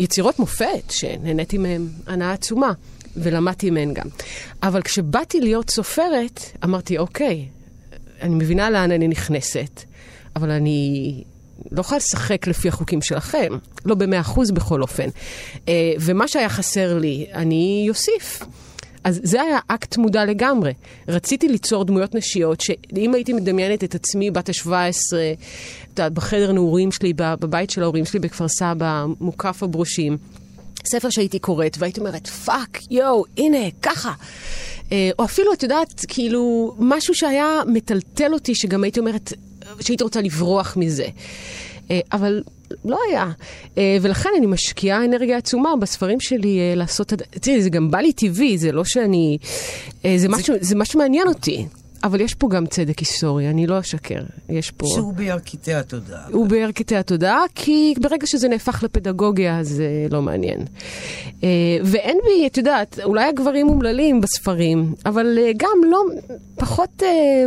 יצירות 0.00 0.38
מופת 0.38 0.90
שנהניתי 0.90 1.58
מהן 1.58 1.86
הנאה 2.06 2.32
עצומה, 2.32 2.72
ולמדתי 3.16 3.70
מהן 3.70 3.94
גם. 3.94 4.06
אבל 4.62 4.82
כשבאתי 4.82 5.40
להיות 5.40 5.70
סופרת, 5.70 6.40
אמרתי, 6.64 6.98
אוקיי, 6.98 7.48
אני 8.22 8.34
מבינה 8.34 8.70
לאן 8.70 8.90
אני 8.90 9.08
נכנסת, 9.08 9.82
אבל 10.36 10.50
אני 10.50 11.22
לא 11.72 11.80
יכולה 11.80 11.98
לשחק 11.98 12.46
לפי 12.46 12.68
החוקים 12.68 13.02
שלכם, 13.02 13.52
לא 13.84 13.94
במאה 13.94 14.20
אחוז 14.20 14.50
בכל 14.50 14.82
אופן. 14.82 15.08
אה, 15.68 15.92
ומה 16.00 16.28
שהיה 16.28 16.48
חסר 16.48 16.98
לי, 16.98 17.26
אני 17.32 17.86
אוסיף. 17.88 18.42
אז 19.04 19.20
זה 19.22 19.42
היה 19.42 19.58
אקט 19.68 19.96
מודע 19.96 20.24
לגמרי. 20.24 20.72
רציתי 21.08 21.48
ליצור 21.48 21.84
דמויות 21.84 22.14
נשיות, 22.14 22.60
שאם 22.60 23.14
הייתי 23.14 23.32
מדמיינת 23.32 23.84
את 23.84 23.94
עצמי 23.94 24.30
בת 24.30 24.48
ה-17, 24.48 24.68
את 24.68 25.88
יודעת, 25.88 26.12
בחדר 26.12 26.52
נעורים 26.52 26.92
שלי, 26.92 27.12
בבית 27.16 27.70
של 27.70 27.82
ההורים 27.82 28.04
שלי 28.04 28.20
בכפר 28.20 28.48
סבא, 28.48 29.04
מוקף 29.20 29.62
הברושים, 29.62 30.18
ספר 30.86 31.10
שהייתי 31.10 31.38
קוראת, 31.38 31.76
והייתי 31.78 32.00
אומרת, 32.00 32.26
fuck, 32.26 32.78
יואו, 32.90 33.24
הנה, 33.38 33.70
ככה. 33.82 34.12
אה, 34.92 35.10
או 35.18 35.24
אפילו, 35.24 35.52
את 35.52 35.62
יודעת, 35.62 36.04
כאילו, 36.08 36.74
משהו 36.78 37.14
שהיה 37.14 37.62
מטלטל 37.66 38.32
אותי, 38.32 38.54
שגם 38.54 38.84
הייתי 38.84 39.00
אומרת, 39.00 39.32
שהייתי 39.80 40.04
רוצה 40.04 40.20
לברוח 40.20 40.76
מזה. 40.76 41.06
אה, 41.90 42.00
אבל 42.12 42.42
לא 42.84 42.98
היה. 43.08 43.30
אה, 43.78 43.96
ולכן 44.02 44.30
אני 44.38 44.46
משקיעה 44.46 45.04
אנרגיה 45.04 45.36
עצומה 45.36 45.76
בספרים 45.80 46.20
שלי 46.20 46.58
לעשות... 46.76 47.12
תראי, 47.30 47.62
זה 47.62 47.70
גם 47.70 47.90
בא 47.90 47.98
לי 47.98 48.12
טבעי, 48.12 48.58
זה 48.58 48.72
לא 48.72 48.84
שאני... 48.84 49.38
זה 50.16 50.28
משהו, 50.28 50.54
זה 50.60 50.76
משהו 50.76 50.98
מעניין 50.98 51.28
אותי. 51.28 51.66
אבל 52.06 52.20
יש 52.20 52.34
פה 52.34 52.48
גם 52.48 52.66
צדק 52.66 52.98
היסטורי, 52.98 53.50
אני 53.50 53.66
לא 53.66 53.80
אשקר. 53.80 54.22
יש 54.48 54.70
פה... 54.70 54.86
שהוא 54.86 55.14
בירכתי 55.14 55.74
התודעה. 55.74 56.26
הוא 56.32 56.46
בירכתי 56.46 56.96
התודעה, 56.96 57.42
כי 57.54 57.94
ברגע 58.00 58.26
שזה 58.26 58.48
נהפך 58.48 58.82
לפדגוגיה, 58.82 59.58
זה 59.62 59.88
לא 60.10 60.22
מעניין. 60.22 60.60
אה, 61.44 61.48
ואין 61.84 62.18
בי, 62.24 62.46
את 62.46 62.56
יודעת, 62.56 62.98
אולי 63.04 63.24
הגברים 63.24 63.68
אומללים 63.68 64.20
בספרים, 64.20 64.94
אבל 65.06 65.38
אה, 65.38 65.50
גם 65.56 65.90
לא, 65.90 66.04
פחות... 66.56 67.02
אה, 67.02 67.44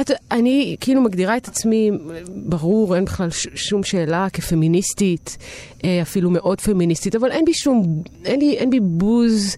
את, 0.00 0.10
אני 0.30 0.76
כאילו 0.80 1.00
מגדירה 1.00 1.36
את 1.36 1.48
עצמי, 1.48 1.90
ברור, 2.28 2.96
אין 2.96 3.04
בכלל 3.04 3.30
ש, 3.30 3.48
שום 3.54 3.82
שאלה 3.82 4.26
כפמיניסטית, 4.32 5.36
אה, 5.84 6.02
אפילו 6.02 6.30
מאוד 6.30 6.60
פמיניסטית, 6.60 7.14
אבל 7.14 7.30
אין 7.30 7.44
בי 7.44 7.54
שום, 7.54 8.02
אין, 8.24 8.40
לי, 8.40 8.56
אין 8.56 8.70
בי 8.70 8.80
בוז 8.80 9.56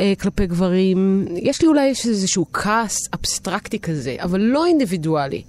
אה, 0.00 0.12
כלפי 0.20 0.46
גברים. 0.46 1.26
יש 1.36 1.62
לי 1.62 1.68
אולי 1.68 1.88
איזשהו 1.88 2.46
כעס 2.52 2.98
אבסטרקטי 3.14 3.78
כזה, 3.78 4.16
אבל 4.18 4.40
לא 4.40 4.66
אינדיבידואלי. 4.66 5.42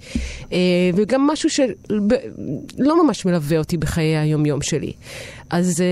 אה, 0.52 0.58
וגם 0.96 1.28
משהו 1.28 1.50
שלא 1.50 3.04
ממש 3.04 3.26
מלווה 3.26 3.58
אותי 3.58 3.78
בחיי 3.78 4.18
היום-יום 4.18 4.62
שלי. 4.62 4.94
אז 5.50 5.84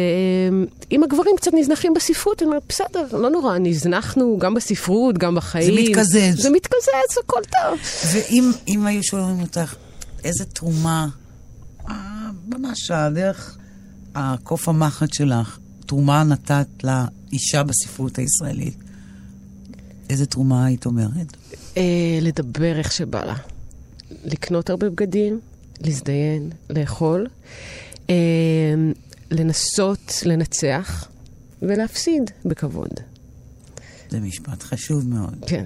אם 0.91 1.03
הגברים 1.03 1.35
קצת 1.37 1.51
נזנחים 1.53 1.93
בספרות, 1.93 2.41
אני 2.41 2.47
אומרת, 2.47 2.63
בסדר, 2.69 3.17
לא 3.17 3.29
נורא, 3.29 3.57
נזנחנו 3.57 4.37
גם 4.39 4.53
בספרות, 4.53 5.17
גם 5.17 5.35
בחיים. 5.35 5.75
זה 5.75 5.81
מתקזז. 5.81 6.41
זה 6.41 6.49
מתקזז, 6.49 7.17
הכל 7.23 7.41
טוב. 7.51 7.79
ואם 8.13 8.85
היו 8.85 9.03
שואלים 9.03 9.41
אותך, 9.41 9.75
איזה 10.23 10.45
תרומה, 10.45 11.07
ממש 12.47 12.91
דרך 12.91 13.57
הקוף 14.15 14.69
המחט 14.69 15.13
שלך, 15.13 15.57
תרומה 15.85 16.23
נתת 16.23 16.67
לאישה 16.83 17.63
בספרות 17.63 18.17
הישראלית, 18.17 18.77
איזה 20.09 20.25
תרומה 20.25 20.65
היית 20.65 20.85
אומרת? 20.85 21.37
אה, 21.77 21.83
לדבר 22.21 22.77
איך 22.77 22.91
שבא 22.91 23.25
לה. 23.25 23.35
לקנות 24.25 24.69
הרבה 24.69 24.89
בגדים, 24.89 25.39
להזדיין, 25.81 26.49
לאכול. 26.69 27.27
אה, 29.31 29.37
לנסות 29.37 30.13
לנצח 30.25 31.07
ולהפסיד 31.61 32.31
בכבוד. 32.45 32.89
זה 34.09 34.19
משפט 34.19 34.63
חשוב 34.63 35.07
מאוד. 35.09 35.35
כן. 35.47 35.65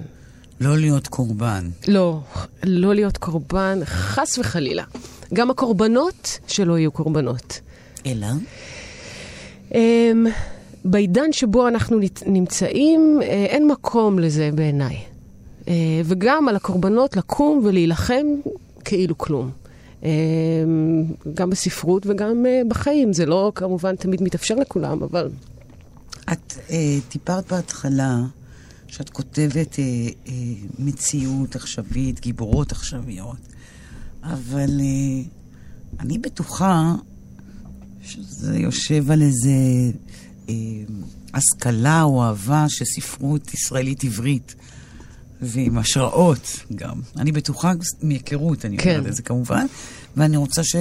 לא 0.60 0.78
להיות 0.78 1.06
קורבן. 1.06 1.68
לא, 1.88 2.20
לא 2.64 2.94
להיות 2.94 3.16
קורבן, 3.18 3.78
חס 3.84 4.38
וחלילה. 4.38 4.84
גם 5.34 5.50
הקורבנות 5.50 6.38
שלא 6.46 6.78
יהיו 6.78 6.92
קורבנות. 6.92 7.60
אלא? 8.06 8.26
Um, 9.70 9.74
בעידן 10.84 11.32
שבו 11.32 11.68
אנחנו 11.68 11.98
נמצאים, 12.26 13.18
uh, 13.20 13.24
אין 13.24 13.68
מקום 13.68 14.18
לזה 14.18 14.50
בעיניי. 14.54 14.96
Uh, 15.64 15.68
וגם 16.04 16.48
על 16.48 16.56
הקורבנות 16.56 17.16
לקום 17.16 17.62
ולהילחם 17.64 18.26
כאילו 18.84 19.18
כלום. 19.18 19.50
אמ, 20.02 20.08
גם 21.34 21.50
בספרות 21.50 22.06
וגם 22.06 22.46
אה, 22.46 22.62
בחיים. 22.68 23.12
זה 23.12 23.26
לא 23.26 23.52
כמובן 23.54 23.96
תמיד 23.96 24.22
מתאפשר 24.22 24.54
לכולם, 24.54 25.02
אבל... 25.02 25.30
את 26.32 26.54
אה, 26.70 27.38
בהתחלה 27.50 28.22
שאת 28.86 29.10
כותבת 29.10 29.78
אה, 29.78 29.84
אה, 30.28 30.32
מציאות 30.78 31.56
עכשווית, 31.56 32.20
גיבורות 32.20 32.72
עכשוויות, 32.72 33.38
אבל 34.22 34.80
אה, 34.80 35.22
אני 36.00 36.18
בטוחה 36.18 36.94
שזה 38.02 38.58
יושב 38.58 39.10
על 39.10 39.22
איזה 39.22 39.50
אה, 40.48 40.54
השכלה 41.34 42.02
או 42.02 42.24
אהבה 42.24 42.64
של 42.68 42.84
ספרות 42.84 43.54
ישראלית 43.54 44.04
עברית. 44.04 44.54
ועם 45.42 45.78
השראות 45.78 46.64
גם. 46.74 47.00
אני 47.16 47.32
בטוחה 47.32 47.72
מהיכרות, 48.02 48.64
אני 48.64 48.78
כן. 48.78 48.90
אומרת 48.90 49.06
את 49.06 49.16
זה 49.16 49.22
כמובן, 49.22 49.66
ואני 50.16 50.36
רוצה 50.36 50.64
ש... 50.64 50.76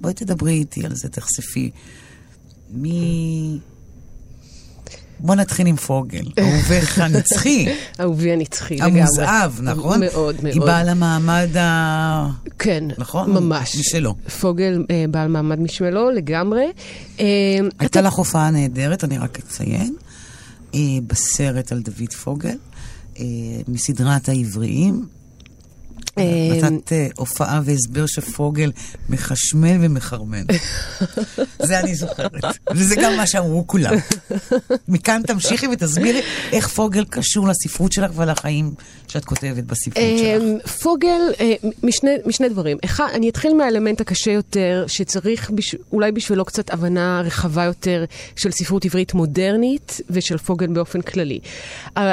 בואי 0.00 0.14
תדברי 0.14 0.52
איתי 0.52 0.86
על 0.86 0.94
זה, 0.94 1.08
תחשפי. 1.08 1.70
מי... 2.70 3.58
בוא 5.20 5.34
נתחיל 5.34 5.66
עם 5.66 5.76
פוגל, 5.76 6.24
אהובך 6.38 6.98
הנצחי. 6.98 7.68
אהובי 8.00 8.32
הנצחי, 8.32 8.76
לגמרי. 8.76 9.00
המוזהב, 9.00 9.52
נכון? 9.62 10.00
מאוד, 10.00 10.36
מאוד. 10.42 10.46
היא 10.46 10.60
בעל 10.60 10.88
המעמד 10.88 11.56
ה... 11.56 12.30
כן, 12.58 12.84
נכון? 12.98 13.30
ממש. 13.30 13.76
משלו. 13.76 14.14
פוגל 14.40 14.84
אה, 14.90 15.04
בעל 15.10 15.28
מעמד 15.28 15.60
משלו, 15.60 16.10
לגמרי. 16.10 16.66
אה, 17.20 17.24
הייתה 17.78 18.00
לך 18.00 18.14
הופעה 18.14 18.50
נהדרת, 18.50 19.04
אני 19.04 19.18
רק 19.18 19.38
אציין, 19.38 19.94
אה, 20.74 20.80
בסרט 21.06 21.72
על 21.72 21.80
דוד 21.80 22.12
פוגל. 22.24 22.56
אה, 23.20 23.24
מסדרת 23.68 24.28
העבריים. 24.28 25.06
אה, 26.18 26.70
נתת 26.70 26.92
אה, 26.92 27.06
הופעה 27.16 27.60
והסבר 27.64 28.06
שפוגל 28.06 28.72
מחשמל 29.08 29.76
ומחרמן. 29.80 30.44
זה 31.62 31.80
אני 31.80 31.94
זוכרת. 31.94 32.32
וזה 32.74 32.94
גם 33.02 33.16
מה 33.16 33.26
שאמרו 33.26 33.66
כולם. 33.66 33.94
מכאן 34.88 35.22
תמשיכי 35.26 35.66
ותסבירי 35.68 36.20
איך 36.52 36.68
פוגל 36.68 37.04
קשור 37.04 37.48
לספרות 37.48 37.92
שלך 37.92 38.10
ולחיים 38.16 38.74
שאת 39.08 39.24
כותבת 39.24 39.64
בספרות 39.64 40.04
שלך. 40.18 40.72
פוגל, 40.82 41.20
משני 42.26 42.48
דברים. 42.48 42.78
אחד, 42.84 43.08
אני 43.14 43.28
אתחיל 43.28 43.54
מהאלמנט 43.54 44.00
הקשה 44.00 44.30
יותר, 44.30 44.84
שצריך 44.88 45.50
אולי 45.92 46.12
בשבילו 46.12 46.44
קצת 46.44 46.70
הבנה 46.70 47.22
רחבה 47.24 47.64
יותר 47.64 48.04
של 48.36 48.50
ספרות 48.50 48.84
עברית 48.84 49.14
מודרנית 49.14 50.00
ושל 50.10 50.38
פוגל 50.38 50.66
באופן 50.66 51.00
כללי. 51.00 51.40
אבל 51.96 52.12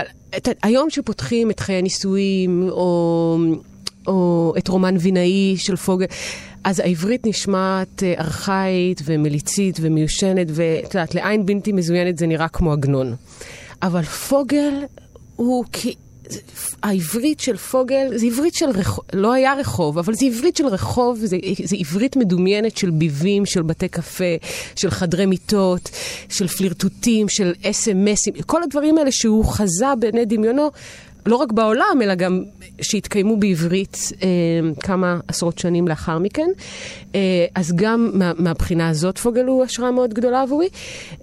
היום 0.63 0.89
שפותחים 0.89 1.51
את 1.51 1.59
חיי 1.59 1.75
הנישואים, 1.75 2.69
או, 2.69 3.37
או 4.07 4.53
את 4.57 4.67
רומן 4.67 4.95
וינאי 4.99 5.55
של 5.57 5.75
פוגל, 5.75 6.05
אז 6.63 6.79
העברית 6.79 7.27
נשמעת 7.27 8.03
אה, 8.03 8.13
ארכאית 8.19 9.01
ומליצית 9.05 9.77
ומיושנת, 9.81 10.47
ואת 10.49 10.93
יודעת, 10.93 11.15
לעין 11.15 11.45
בלתי 11.45 11.71
מזוינת 11.71 12.17
זה 12.17 12.27
נראה 12.27 12.47
כמו 12.47 12.71
עגנון. 12.71 13.15
אבל 13.81 14.03
פוגל 14.03 14.73
הוא 15.35 15.65
כי... 15.71 15.95
העברית 16.83 17.39
של 17.39 17.57
פוגל 17.57 18.07
זה 18.15 18.25
עברית 18.25 18.53
של 18.53 18.69
רחוב, 18.69 19.05
לא 19.13 19.33
היה 19.33 19.53
רחוב, 19.53 19.97
אבל 19.97 20.13
זה 20.13 20.25
עברית 20.25 20.55
של 20.57 20.65
רחוב, 20.65 21.17
זה, 21.19 21.37
זה 21.63 21.75
עברית 21.79 22.15
מדומיינת 22.15 22.77
של 22.77 22.89
ביבים, 22.89 23.45
של 23.45 23.61
בתי 23.61 23.87
קפה, 23.87 24.35
של 24.75 24.89
חדרי 24.89 25.25
מיטות, 25.25 25.89
של 26.29 26.47
פלירטוטים, 26.47 27.29
של 27.29 27.53
אס.אם.אסים, 27.65 28.33
כל 28.45 28.63
הדברים 28.63 28.97
האלה 28.97 29.11
שהוא 29.11 29.45
חזה 29.45 29.85
בעיני 29.99 30.25
דמיונו, 30.25 30.71
לא 31.25 31.36
רק 31.36 31.51
בעולם, 31.51 31.99
אלא 32.01 32.15
גם 32.15 32.43
שהתקיימו 32.81 33.38
בעברית 33.38 33.97
אה, 34.21 34.27
כמה 34.79 35.19
עשרות 35.27 35.59
שנים 35.59 35.88
לאחר 35.88 36.19
מכן. 36.19 36.49
אה, 37.15 37.45
אז 37.55 37.73
גם 37.75 38.12
מה, 38.13 38.31
מהבחינה 38.38 38.89
הזאת 38.89 39.17
פוגל 39.17 39.45
הוא 39.45 39.63
השראה 39.63 39.91
מאוד 39.91 40.13
גדולה 40.13 40.41
עבורי. 40.41 40.69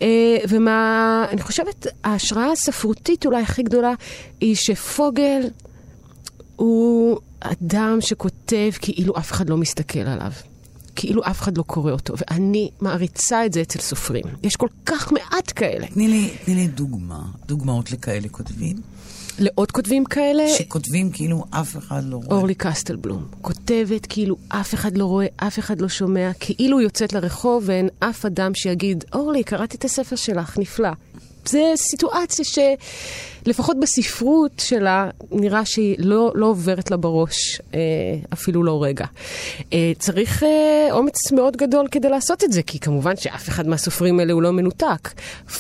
אה, 0.02 0.06
ומה, 0.48 1.26
אני 1.30 1.42
חושבת, 1.42 1.86
ההשראה 2.04 2.52
הספרותית 2.52 3.26
אולי 3.26 3.42
הכי 3.42 3.62
גדולה 3.62 3.92
היא 4.40 4.54
שפוגל 4.54 5.40
הוא 6.56 7.18
אדם 7.40 7.98
שכותב 8.00 8.70
כאילו 8.80 9.18
אף 9.18 9.32
אחד 9.32 9.50
לא 9.50 9.56
מסתכל 9.56 9.98
עליו. 9.98 10.32
כאילו 10.96 11.22
אף 11.24 11.40
אחד 11.40 11.58
לא 11.58 11.62
קורא 11.62 11.92
אותו, 11.92 12.14
ואני 12.18 12.70
מעריצה 12.80 13.46
את 13.46 13.52
זה 13.52 13.62
אצל 13.62 13.78
סופרים. 13.78 14.24
יש 14.42 14.56
כל 14.56 14.66
כך 14.86 15.12
מעט 15.12 15.52
כאלה. 15.56 15.86
תני 15.86 16.08
לי, 16.08 16.30
תני 16.44 16.54
לי 16.54 16.66
דוגמה, 16.66 17.20
דוגמאות 17.46 17.92
לכאלה 17.92 18.28
כותבים. 18.28 18.76
לעוד 19.38 19.72
כותבים 19.72 20.04
כאלה. 20.04 20.48
שכותבים 20.58 21.10
כאילו 21.12 21.44
אף 21.50 21.76
אחד 21.76 22.02
לא 22.04 22.16
רואה. 22.16 22.36
אורלי 22.36 22.54
קסטלבלום. 22.54 23.26
כותבת 23.40 24.06
כאילו 24.06 24.36
אף 24.48 24.74
אחד 24.74 24.98
לא 24.98 25.04
רואה, 25.04 25.26
אף 25.36 25.58
אחד 25.58 25.80
לא 25.80 25.88
שומע, 25.88 26.30
כאילו 26.40 26.80
יוצאת 26.80 27.12
לרחוב 27.12 27.62
ואין 27.66 27.88
אף 27.98 28.24
אדם 28.24 28.54
שיגיד, 28.54 29.04
אורלי, 29.14 29.44
קראתי 29.44 29.76
את 29.76 29.84
הספר 29.84 30.16
שלך, 30.16 30.58
נפלא. 30.58 30.88
זה 31.48 31.72
סיטואציה 31.76 32.44
שלפחות 33.44 33.76
בספרות 33.81 34.53
שלה 34.59 35.11
נראה 35.31 35.64
שהיא 35.64 35.96
לא, 35.98 36.33
לא 36.35 36.46
עוברת 36.46 36.90
לה 36.90 36.96
בראש 36.96 37.61
אה, 37.74 37.81
אפילו 38.33 38.64
לא 38.64 38.83
רגע. 38.83 39.05
אה, 39.72 39.92
צריך 39.98 40.42
אה, 40.42 40.88
אומץ 40.90 41.33
מאוד 41.33 41.57
גדול 41.57 41.88
כדי 41.90 42.09
לעשות 42.09 42.44
את 42.44 42.53
זה, 42.53 42.62
כי 42.62 42.79
כמובן 42.79 43.16
שאף 43.16 43.48
אחד 43.48 43.68
מהסופרים 43.68 44.20
האלה 44.20 44.33
הוא 44.33 44.42
לא 44.42 44.50
מנותק. 44.50 45.09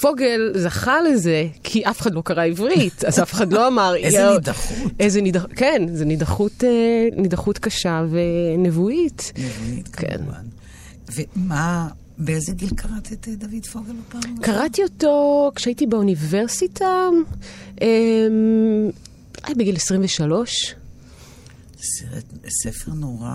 פוגל 0.00 0.52
זכה 0.56 1.00
לזה 1.00 1.46
כי 1.62 1.84
אף 1.84 2.00
אחד 2.00 2.14
לא 2.14 2.22
קרא 2.24 2.44
עברית, 2.44 3.04
אז 3.04 3.22
אף 3.22 3.32
אחד 3.32 3.52
לא 3.52 3.66
אמר... 3.66 3.94
איזה 3.96 4.30
נידחות. 4.30 4.90
איזה 5.00 5.20
נידחות, 5.20 5.50
כן, 5.56 5.82
זו 5.94 6.04
נידחות, 6.04 6.64
אה, 6.64 7.08
נידחות 7.16 7.58
קשה 7.58 8.04
ונבואית. 8.10 9.32
נבואית, 9.36 9.88
כן. 9.88 10.16
כמובן. 10.16 10.44
ומה... 11.36 11.88
באיזה 12.20 12.52
גיל 12.52 12.70
קראת 12.76 13.12
את 13.12 13.28
אה, 13.28 13.34
דוד 13.34 13.66
פוגל 13.72 13.92
בפעם? 14.08 14.36
קראתי 14.42 14.82
אותו 14.82 15.50
כשהייתי 15.54 15.86
באוניברסיטה, 15.86 16.86
אולי 19.44 19.54
בגיל 19.56 19.76
23. 19.76 20.74
סרט, 21.82 22.24
ספר 22.62 22.92
נורא 22.92 23.32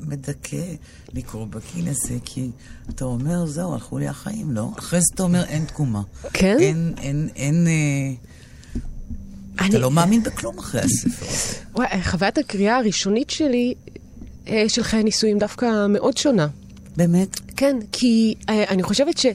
מדכא 0.00 0.64
לקרוא 1.12 1.46
בגיל 1.46 1.88
הזה, 1.88 2.14
כי 2.24 2.50
אתה 2.90 3.04
אומר, 3.04 3.46
זהו, 3.46 3.74
הלכו 3.74 3.98
לי 3.98 4.08
החיים, 4.08 4.52
לא? 4.52 4.68
אחרי 4.78 5.00
זה 5.00 5.06
אתה 5.14 5.22
אומר, 5.22 5.44
אין 5.44 5.64
תקומה. 5.64 6.02
כן? 6.32 6.56
אין, 6.60 6.94
אין, 6.98 7.28
אין, 7.36 7.66
אה, 7.66 7.72
אתה 9.56 9.64
אני- 9.64 9.78
לא 9.78 9.90
מאמין 9.90 10.22
בכלום 10.22 10.58
אחרי 10.58 10.80
הספר 10.80 11.26
הזה. 11.26 11.56
וואי, 11.72 12.02
חוויית 12.02 12.38
הקריאה 12.38 12.76
הראשונית 12.76 13.30
שלי 13.30 13.74
אה, 14.48 14.64
של 14.68 14.82
חיי 14.82 15.02
נישואים 15.02 15.38
דווקא 15.38 15.86
מאוד 15.88 16.16
שונה. 16.16 16.48
באמת? 16.96 17.40
כן, 17.56 17.76
כי 17.92 18.34
אה, 18.48 18.64
אני 18.68 18.82
חושבת 18.82 19.18
ש... 19.18 19.26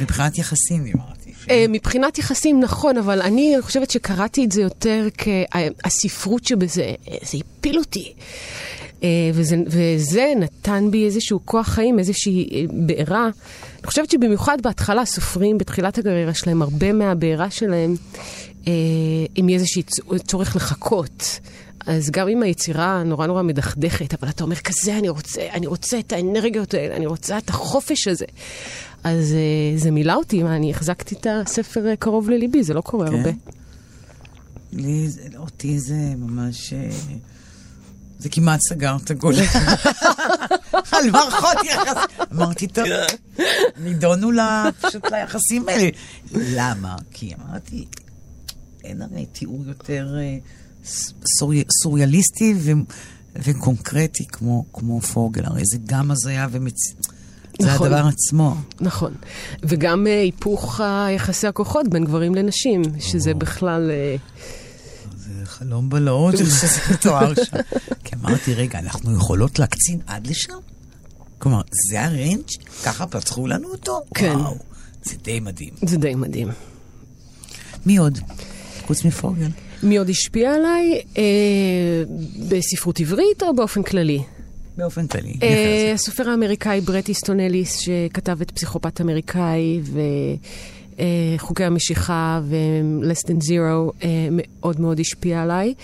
מבחינת 0.00 0.38
יחסים, 0.38 0.86
אמרתי. 0.94 1.32
אה, 1.50 1.64
מבחינת 1.68 2.18
יחסים, 2.18 2.60
נכון, 2.60 2.96
אבל 2.98 3.22
אני 3.22 3.56
חושבת 3.60 3.90
שקראתי 3.90 4.44
את 4.44 4.52
זה 4.52 4.62
יותר 4.62 5.08
כהספרות 5.18 6.44
שבזה, 6.44 6.92
אה, 7.08 7.16
זה 7.22 7.38
הפיל 7.38 7.78
אותי. 7.78 8.12
וזה, 9.34 9.56
וזה 9.66 10.32
נתן 10.36 10.90
בי 10.90 11.04
איזשהו 11.06 11.40
כוח 11.44 11.68
חיים, 11.68 11.98
איזושהי 11.98 12.66
בעירה. 12.86 13.24
אני 13.24 13.86
חושבת 13.86 14.10
שבמיוחד 14.10 14.58
בהתחלה, 14.62 15.04
סופרים 15.04 15.58
בתחילת 15.58 15.98
הקריירה 15.98 16.34
שלהם, 16.34 16.62
הרבה 16.62 16.92
מהבעירה 16.92 17.50
שלהם, 17.50 17.94
אה, 18.66 18.72
עם 19.34 19.48
איזשהו 19.48 19.82
צורך 20.26 20.56
לחכות. 20.56 21.40
אז 21.86 22.10
גם 22.10 22.28
אם 22.28 22.42
היצירה 22.42 23.02
נורא 23.02 23.26
נורא 23.26 23.42
מדכדכת, 23.42 24.14
אבל 24.14 24.28
אתה 24.28 24.44
אומר, 24.44 24.56
כזה 24.56 24.98
אני 24.98 25.08
רוצה, 25.08 25.48
אני 25.52 25.66
רוצה 25.66 25.98
את 25.98 26.12
האנרגיות 26.12 26.74
האלה, 26.74 26.96
אני 26.96 27.06
רוצה 27.06 27.38
את 27.38 27.48
החופש 27.50 28.08
הזה. 28.08 28.24
אז 29.04 29.34
uh, 29.76 29.80
זה 29.80 29.90
מילא 29.90 30.14
אותי, 30.14 30.42
מה, 30.42 30.56
אני 30.56 30.70
החזקתי 30.70 31.14
את 31.14 31.26
הספר 31.30 31.84
uh, 31.92 31.96
קרוב 31.96 32.30
לליבי, 32.30 32.62
זה 32.62 32.74
לא 32.74 32.80
קורה 32.80 33.08
כן? 33.08 33.14
הרבה. 33.14 33.30
לי, 34.72 35.08
אותי 35.36 35.78
זה 35.78 35.94
ממש... 36.18 36.72
אה, 36.72 36.88
זה 38.18 38.28
כמעט 38.28 38.60
סגר 38.68 38.96
את 39.04 39.10
הגולה. 39.10 39.42
על 40.92 41.10
מערכות 41.10 41.56
יחס. 41.64 42.02
אמרתי, 42.32 42.66
טוב, 42.66 42.84
נידונו 43.80 44.30
לה- 44.30 44.68
פשוט 44.80 45.12
ליחסים 45.12 45.68
האלה. 45.68 45.88
למה? 46.34 46.96
כי 47.10 47.32
אמרתי, 47.34 47.84
אין 48.84 49.02
הרי 49.02 49.26
תיאור 49.26 49.64
יותר 49.66 50.14
אה, 50.18 50.36
סורי- 51.38 51.64
סוריאליסטי 51.82 52.54
ו- 52.56 52.72
וקונקרטי 53.36 54.24
כמו, 54.26 54.64
כמו 54.72 55.00
פוגל. 55.00 55.42
הרי 55.44 55.62
זה 55.64 55.78
גם 55.86 56.10
הזיה 56.10 56.46
ומצ... 56.50 56.74
זה 57.62 57.68
נכון. 57.74 57.86
הדבר 57.92 58.08
עצמו. 58.08 58.54
נכון. 58.80 59.14
וגם 59.62 60.06
uh, 60.06 60.10
היפוך 60.10 60.80
היחסי 60.80 61.46
הכוחות 61.46 61.88
בין 61.88 62.04
גברים 62.04 62.34
לנשים, 62.34 62.82
שזה 63.00 63.34
בכלל... 63.34 63.90
Uh, 63.90 64.20
זה 65.16 65.46
חלום 65.46 65.88
בלהות, 65.90 66.36
שזה 66.38 66.66
מתואר 66.92 67.34
שם. 67.34 67.56
כי 68.04 68.14
אמרתי, 68.16 68.54
רגע, 68.54 68.78
אנחנו 68.78 69.16
יכולות 69.16 69.58
להקצין 69.58 70.00
עד 70.06 70.26
לשם? 70.26 70.52
כלומר, 71.38 71.60
זה 71.90 72.04
הרנג'? 72.04 72.42
ככה 72.84 73.06
פתחו 73.06 73.46
לנו 73.46 73.68
אותו? 73.68 74.00
כן. 74.14 74.36
וואו, 74.36 74.56
זה 75.04 75.14
די 75.22 75.40
מדהים. 75.40 75.74
זה 75.86 75.96
די 75.96 76.14
מדהים. 76.14 76.48
מי 77.86 77.96
עוד? 77.96 78.18
חוץ 78.86 79.04
מפוגל. 79.04 79.48
מי 79.84 79.96
עוד 79.96 80.08
השפיע 80.08 80.54
עליי? 80.54 81.02
Uh, 81.14 81.18
בספרות 82.48 83.00
עברית 83.00 83.42
או 83.42 83.54
באופן 83.54 83.82
כללי? 83.82 84.22
באופן 84.76 85.06
כללי. 85.06 85.32
נכנס. 85.32 85.48
הסופר 85.94 86.30
האמריקאי 86.30 86.80
ברט 86.80 87.08
איסטון 87.08 87.40
אליס, 87.40 87.78
שכתב 87.78 88.40
את 88.40 88.50
פסיכופת 88.50 89.00
אמריקאי 89.00 89.80
וחוקי 91.36 91.64
המשיכה 91.64 92.40
ו-Less 92.44 93.28
than 93.28 93.44
Zero, 93.44 94.00
uh, 94.00 94.04
מאוד 94.30 94.80
מאוד 94.80 95.00
השפיע 95.00 95.42
עליי. 95.42 95.74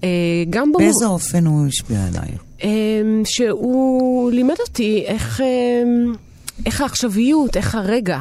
Uh, 0.00 0.04
גם 0.50 0.68
במור... 0.72 0.82
באיזה 0.82 1.06
אופן 1.06 1.46
הוא 1.46 1.66
השפיע 1.66 1.98
עלייך? 2.06 2.42
אמ, 2.62 3.22
שהוא 3.24 4.30
לימד 4.32 4.54
אותי 4.68 5.04
איך, 5.06 5.40
אמ, 5.40 6.14
איך 6.66 6.80
העכשוויות, 6.80 7.56
איך 7.56 7.74
הרגע, 7.74 8.18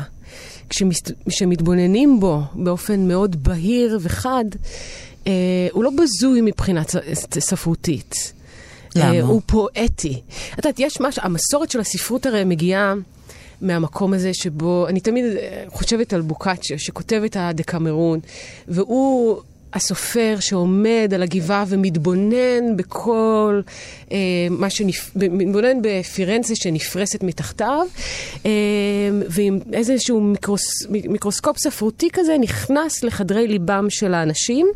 כשמתבוננים 1.29 2.19
בו 2.19 2.41
באופן 2.55 3.07
מאוד 3.07 3.43
בהיר 3.43 3.99
וחד, 4.01 4.45
אה, 5.27 5.31
הוא 5.71 5.83
לא 5.83 5.89
בזוי 5.89 6.41
מבחינה 6.41 6.81
ספרותית. 7.39 8.33
למה? 8.95 9.13
אה, 9.13 9.21
הוא 9.21 9.41
פואטי. 9.45 10.21
את 10.53 10.57
יודעת, 10.57 10.79
יש 10.79 11.01
משהו, 11.01 11.21
המסורת 11.25 11.71
של 11.71 11.79
הספרות 11.79 12.25
הרי 12.25 12.43
מגיעה 12.43 12.93
מהמקום 13.61 14.13
הזה 14.13 14.33
שבו, 14.33 14.87
אני 14.87 14.99
תמיד 14.99 15.25
אה, 15.25 15.63
חושבת 15.67 16.13
על 16.13 16.21
בוקאצ'ו, 16.21 16.79
שכותב 16.79 17.21
את 17.25 17.37
הדקמרון, 17.39 18.19
והוא 18.67 19.41
הסופר 19.73 20.37
שעומד 20.39 21.11
על 21.15 21.23
הגבעה 21.23 21.63
ומתבונן 21.67 22.75
בכל 22.75 23.61
אה, 24.11 24.17
מה 24.49 24.69
שנפ... 24.69 25.11
מתבונן 25.15 25.77
בפירנצה 25.81 26.55
שנפרסת 26.55 27.23
מתחתיו, 27.23 27.87
אה, 28.45 28.51
ועם 29.29 29.59
איזשהו 29.73 30.21
מיקרוס... 30.21 30.85
מיקרוסקופ 30.89 31.57
ספרותי 31.57 32.09
כזה 32.13 32.37
נכנס 32.39 33.03
לחדרי 33.03 33.47
ליבם 33.47 33.85
של 33.89 34.13
האנשים, 34.13 34.67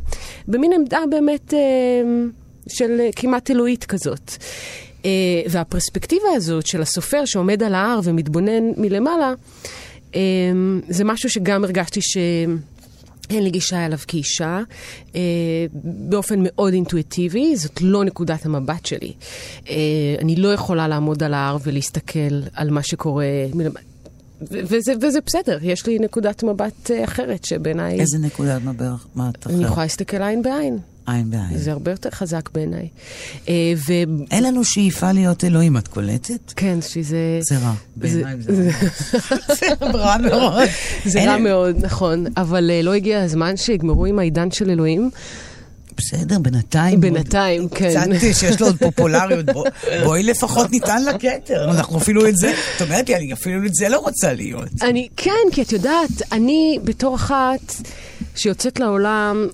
במין 0.48 0.74
עמדה 0.74 1.00
באמת... 1.10 1.54
אה, 1.54 1.60
של 2.70 3.00
אה, 3.00 3.10
כמעט 3.16 3.52
אלוהית 3.52 3.84
כזאת. 3.84 4.32
Uh, 5.00 5.02
והפרספקטיבה 5.50 6.28
הזאת 6.36 6.68
של 6.68 6.82
הסופר 6.82 7.26
שעומד 7.26 7.64
על 7.64 7.76
ההר 7.76 8.00
ומתבונן 8.04 8.64
מלמעלה, 8.78 9.34
um, 10.12 10.16
זה 10.90 11.04
משהו 11.04 11.30
שגם 11.30 11.64
הרגשתי 11.64 12.02
שאין 13.30 13.44
לי 13.44 13.50
גישה 13.50 13.86
אליו 13.86 13.98
כאישה, 14.08 14.62
uh, 15.08 15.16
באופן 15.84 16.40
מאוד 16.44 16.74
אינטואיטיבי, 16.74 17.56
זאת 17.56 17.82
לא 17.82 18.04
נקודת 18.06 18.46
המבט 18.46 18.86
שלי. 18.86 19.14
Uh, 19.64 19.70
אני 20.22 20.36
לא 20.36 20.54
יכולה 20.54 20.88
לעמוד 20.88 21.24
על 21.24 21.34
ההר 21.34 21.58
ולהסתכל 21.64 22.42
על 22.54 22.70
מה 22.70 22.84
שקורה 22.84 23.26
וזה, 24.42 24.94
וזה 25.02 25.20
בסדר, 25.26 25.58
יש 25.62 25.88
לי 25.88 26.00
נקודת 26.00 26.44
מבט 26.44 26.92
אה, 26.92 27.04
אחרת 27.04 27.46
שבעיניי, 27.46 28.00
איזה 28.00 28.18
נקודת 28.18 28.62
מבט 28.62 29.18
אחרת? 29.18 29.48
אני 29.48 29.64
יכולה 29.64 29.84
להסתכל 29.84 30.22
עין 30.22 30.42
בעין. 30.42 30.78
עין 31.12 31.30
בעין. 31.32 31.58
זה 31.58 31.72
הרבה 31.72 31.92
יותר 31.92 32.10
חזק 32.10 32.50
בעיניי. 32.54 32.88
אה, 33.50 33.54
אין 34.32 34.44
לנו 34.44 34.64
שאיפה 34.64 35.12
להיות 35.12 35.44
אלוהים, 35.44 35.78
את 35.78 35.88
קולטת? 35.88 36.52
וכן, 36.54 36.80
שזה... 36.82 37.18
זה 37.42 37.58
רע. 37.58 37.74
בעיניי 37.96 38.36
זה 38.40 38.70
רע. 38.72 39.36
זה 39.60 39.66
רע 39.82 40.18
מאוד. 40.18 40.68
זה 41.06 41.24
רע 41.24 41.38
מאוד, 41.38 41.76
נכון. 41.86 42.26
אבל 42.38 42.72
אה, 42.74 42.82
לא 42.82 42.94
הגיע 42.94 43.22
הזמן 43.22 43.58
שיגמרו 43.58 44.06
עם 44.06 44.20
העידן 44.20 44.52
של 44.52 44.70
אלוהים? 44.70 45.10
בסדר, 45.98 46.40
בינתיים. 46.40 47.02
בינתיים, 47.02 47.62
עוד- 47.62 47.74
כן. 47.74 47.90
קצת 48.18 48.36
שיש 48.40 48.62
לו 48.62 48.68
עוד 48.68 48.78
פופולריות. 48.78 49.46
בוא- 49.46 49.66
בואי 50.06 50.24
לפחות 50.24 50.72
ניתן 50.72 51.04
לה 51.04 51.12
כתר. 51.18 51.72
אנחנו 51.72 51.98
אפילו 51.98 52.28
את 52.28 52.38
זה, 52.38 52.54
את 52.76 52.82
אומרת 52.82 53.10
לי, 53.10 53.16
אני 53.16 53.34
אפילו 53.34 53.66
את 53.66 53.76
זה 53.76 53.90
לא 53.90 53.98
רוצה 54.00 54.34
להיות. 54.34 54.70
אני, 54.82 55.08
כן, 55.18 55.32
כי 55.52 55.62
את 55.62 55.72
יודעת, 55.72 56.10
אני 56.32 56.80
בתור 56.84 57.16
אחת 57.16 57.74
שיוצאת 58.36 58.80
לעולם 58.80 59.48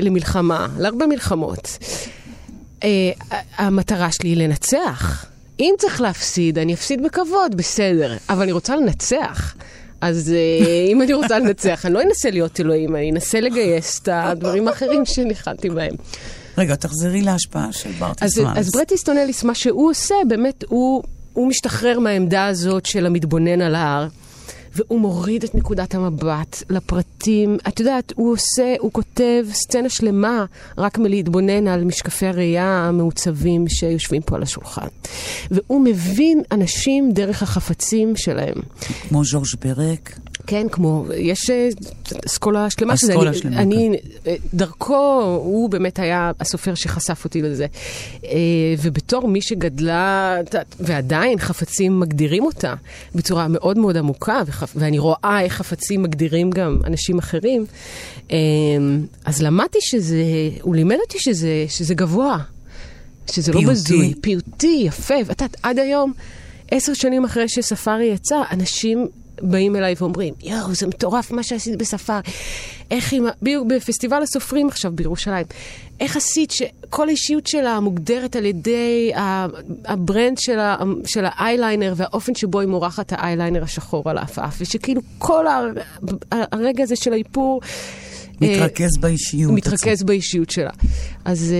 למלחמה, 0.00 0.68
להרבה 0.78 1.06
מלחמות, 1.06 1.78
אה, 2.84 2.88
המטרה 3.56 4.12
שלי 4.12 4.28
היא 4.28 4.36
לנצח. 4.36 5.26
אם 5.60 5.74
צריך 5.78 6.00
להפסיד, 6.00 6.58
אני 6.58 6.74
אפסיד 6.74 7.02
בכבוד, 7.02 7.54
בסדר, 7.56 8.16
אבל 8.28 8.42
אני 8.42 8.52
רוצה 8.52 8.76
לנצח. 8.76 9.54
אז 10.00 10.32
אה, 10.36 10.92
אם 10.92 11.02
אני 11.02 11.12
רוצה 11.12 11.38
לנצח, 11.38 11.86
אני 11.86 11.94
לא 11.94 12.02
אנסה 12.02 12.30
להיות 12.30 12.60
אלוהים, 12.60 12.96
אני 12.96 13.10
אנסה 13.10 13.40
לגייס 13.40 14.00
את 14.02 14.08
הדברים 14.12 14.68
האחרים 14.68 15.06
שניחלתי 15.06 15.70
בהם. 15.70 15.94
רגע, 16.58 16.74
תחזרי 16.74 17.22
להשפעה 17.22 17.72
של 17.72 17.90
ברטיס 17.98 18.38
אז, 18.38 18.44
אז 18.56 18.70
ברט 18.70 18.92
איסטון 18.92 19.18
אליס, 19.18 19.44
מה 19.44 19.54
שהוא 19.54 19.90
עושה, 19.90 20.14
באמת, 20.28 20.64
הוא, 20.68 21.02
הוא 21.32 21.48
משתחרר 21.48 21.98
מהעמדה 21.98 22.46
הזאת 22.46 22.86
של 22.86 23.06
המתבונן 23.06 23.60
על 23.60 23.74
ההר, 23.74 24.08
והוא 24.74 25.00
מוריד 25.00 25.44
את 25.44 25.54
נקודת 25.54 25.94
המבט 25.94 26.62
לפרטים. 26.70 27.56
את 27.68 27.80
יודעת, 27.80 28.12
הוא 28.16 28.32
עושה, 28.32 28.74
הוא 28.78 28.92
כותב 28.92 29.44
סצנה 29.52 29.88
שלמה 29.88 30.44
רק 30.78 30.98
מלהתבונן 30.98 31.68
על 31.68 31.84
משקפי 31.84 32.26
הראייה 32.26 32.88
המעוצבים 32.88 33.68
שיושבים 33.68 34.22
פה 34.22 34.36
על 34.36 34.42
השולחן. 34.42 34.86
והוא 35.50 35.84
מבין 35.84 36.42
אנשים 36.52 37.12
דרך 37.12 37.42
החפצים 37.42 38.16
שלהם. 38.16 38.56
כמו 39.08 39.24
ז'ורג' 39.24 39.46
פרק. 39.60 40.18
כן, 40.50 40.66
כמו, 40.72 41.04
יש 41.16 41.50
אה, 41.50 41.68
אסכולה 42.26 42.70
שלמה 42.70 42.96
שזה. 42.96 43.12
אסכולה 43.12 43.34
שלמה, 43.34 43.58
אני, 43.58 43.90
אה, 44.26 44.34
דרכו, 44.54 45.22
הוא 45.44 45.70
באמת 45.70 45.98
היה 45.98 46.32
הסופר 46.40 46.74
שחשף 46.74 47.24
אותי 47.24 47.42
לזה. 47.42 47.66
אה, 48.24 48.30
ובתור 48.82 49.28
מי 49.28 49.42
שגדלה, 49.42 50.36
ועדיין 50.80 51.38
חפצים 51.38 52.00
מגדירים 52.00 52.44
אותה 52.44 52.74
בצורה 53.14 53.48
מאוד 53.48 53.78
מאוד 53.78 53.96
עמוקה, 53.96 54.42
ואני 54.76 54.98
רואה 54.98 55.40
איך 55.42 55.52
חפצים 55.54 56.02
מגדירים 56.02 56.50
גם 56.50 56.80
אנשים 56.84 57.18
אחרים, 57.18 57.66
אה, 58.30 58.36
אז 59.24 59.42
למדתי 59.42 59.78
שזה, 59.80 60.24
הוא 60.62 60.74
לימד 60.74 60.96
אותי 61.06 61.18
שזה, 61.18 61.64
שזה 61.68 61.94
גבוה. 61.94 62.38
שזה 63.32 63.52
לא 63.52 63.58
פיוטי. 63.58 63.72
בזוי, 63.72 64.14
פיוטי, 64.20 64.82
יפה. 64.86 65.14
ואת 65.26 65.40
יודעת, 65.40 65.56
עד 65.62 65.78
היום, 65.78 66.12
עשר 66.70 66.94
שנים 66.94 67.24
אחרי 67.24 67.48
שספארי 67.48 68.04
יצא, 68.04 68.36
אנשים 68.50 69.06
באים 69.42 69.76
אליי 69.76 69.94
ואומרים, 69.98 70.34
יואו, 70.42 70.74
זה 70.74 70.86
מטורף 70.86 71.30
מה 71.30 71.42
שעשית 71.42 71.78
בספארי. 71.78 72.22
איך 72.90 73.12
עם... 73.12 73.26
בדיוק 73.42 73.66
בפסטיבל 73.66 74.22
הסופרים 74.22 74.68
עכשיו 74.68 74.92
בירושלים, 74.94 75.46
איך 76.00 76.16
עשית 76.16 76.50
שכל 76.50 77.08
האישיות 77.08 77.46
שלה 77.46 77.80
מוגדרת 77.80 78.36
על 78.36 78.44
ידי 78.44 79.12
ה 79.84 79.93
brand 79.93 80.38
של, 80.38 80.58
ה... 80.58 80.76
של 81.06 81.24
האייליינר 81.24 81.94
והאופן 81.96 82.34
שבו 82.34 82.60
היא 82.60 82.68
מורחת 82.68 83.12
האייליינר 83.12 83.62
השחור 83.62 84.10
על 84.10 84.18
העפעף, 84.18 84.56
ושכאילו 84.60 85.00
כל 85.18 85.46
ה... 85.46 85.60
הרגע 86.32 86.82
הזה 86.82 86.96
של 86.96 87.12
האיפור... 87.12 87.60
מתרכז 88.40 88.96
באישיות. 89.00 89.52
מתרכז 89.52 90.02
באישיות 90.02 90.50
שלה. 90.50 90.70
אז... 91.24 91.54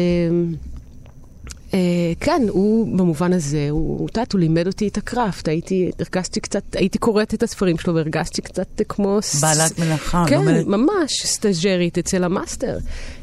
אה, 1.74 1.78
כן, 2.20 2.42
הוא 2.48 2.96
במובן 2.98 3.32
הזה, 3.32 3.66
הוא, 3.70 4.08
את 4.08 4.16
יודעת, 4.16 4.32
הוא 4.32 4.40
לימד 4.40 4.66
אותי 4.66 4.88
את 4.88 4.96
ה 4.96 5.04
craft. 5.04 5.48
הייתי, 5.48 5.90
הרגשתי 5.98 6.40
קצת, 6.40 6.62
הייתי 6.74 6.98
קוראת 6.98 7.34
את 7.34 7.42
הספרים 7.42 7.78
שלו 7.78 7.94
והרגשתי 7.94 8.42
קצת 8.42 8.82
כמו... 8.88 9.18
בעלת 9.40 9.78
מלאכה. 9.78 10.24
כן, 10.28 10.36
לומדת... 10.36 10.66
ממש, 10.66 11.26
סטאג'רית 11.26 11.98
אצל 11.98 12.24
המאסטר. 12.24 12.78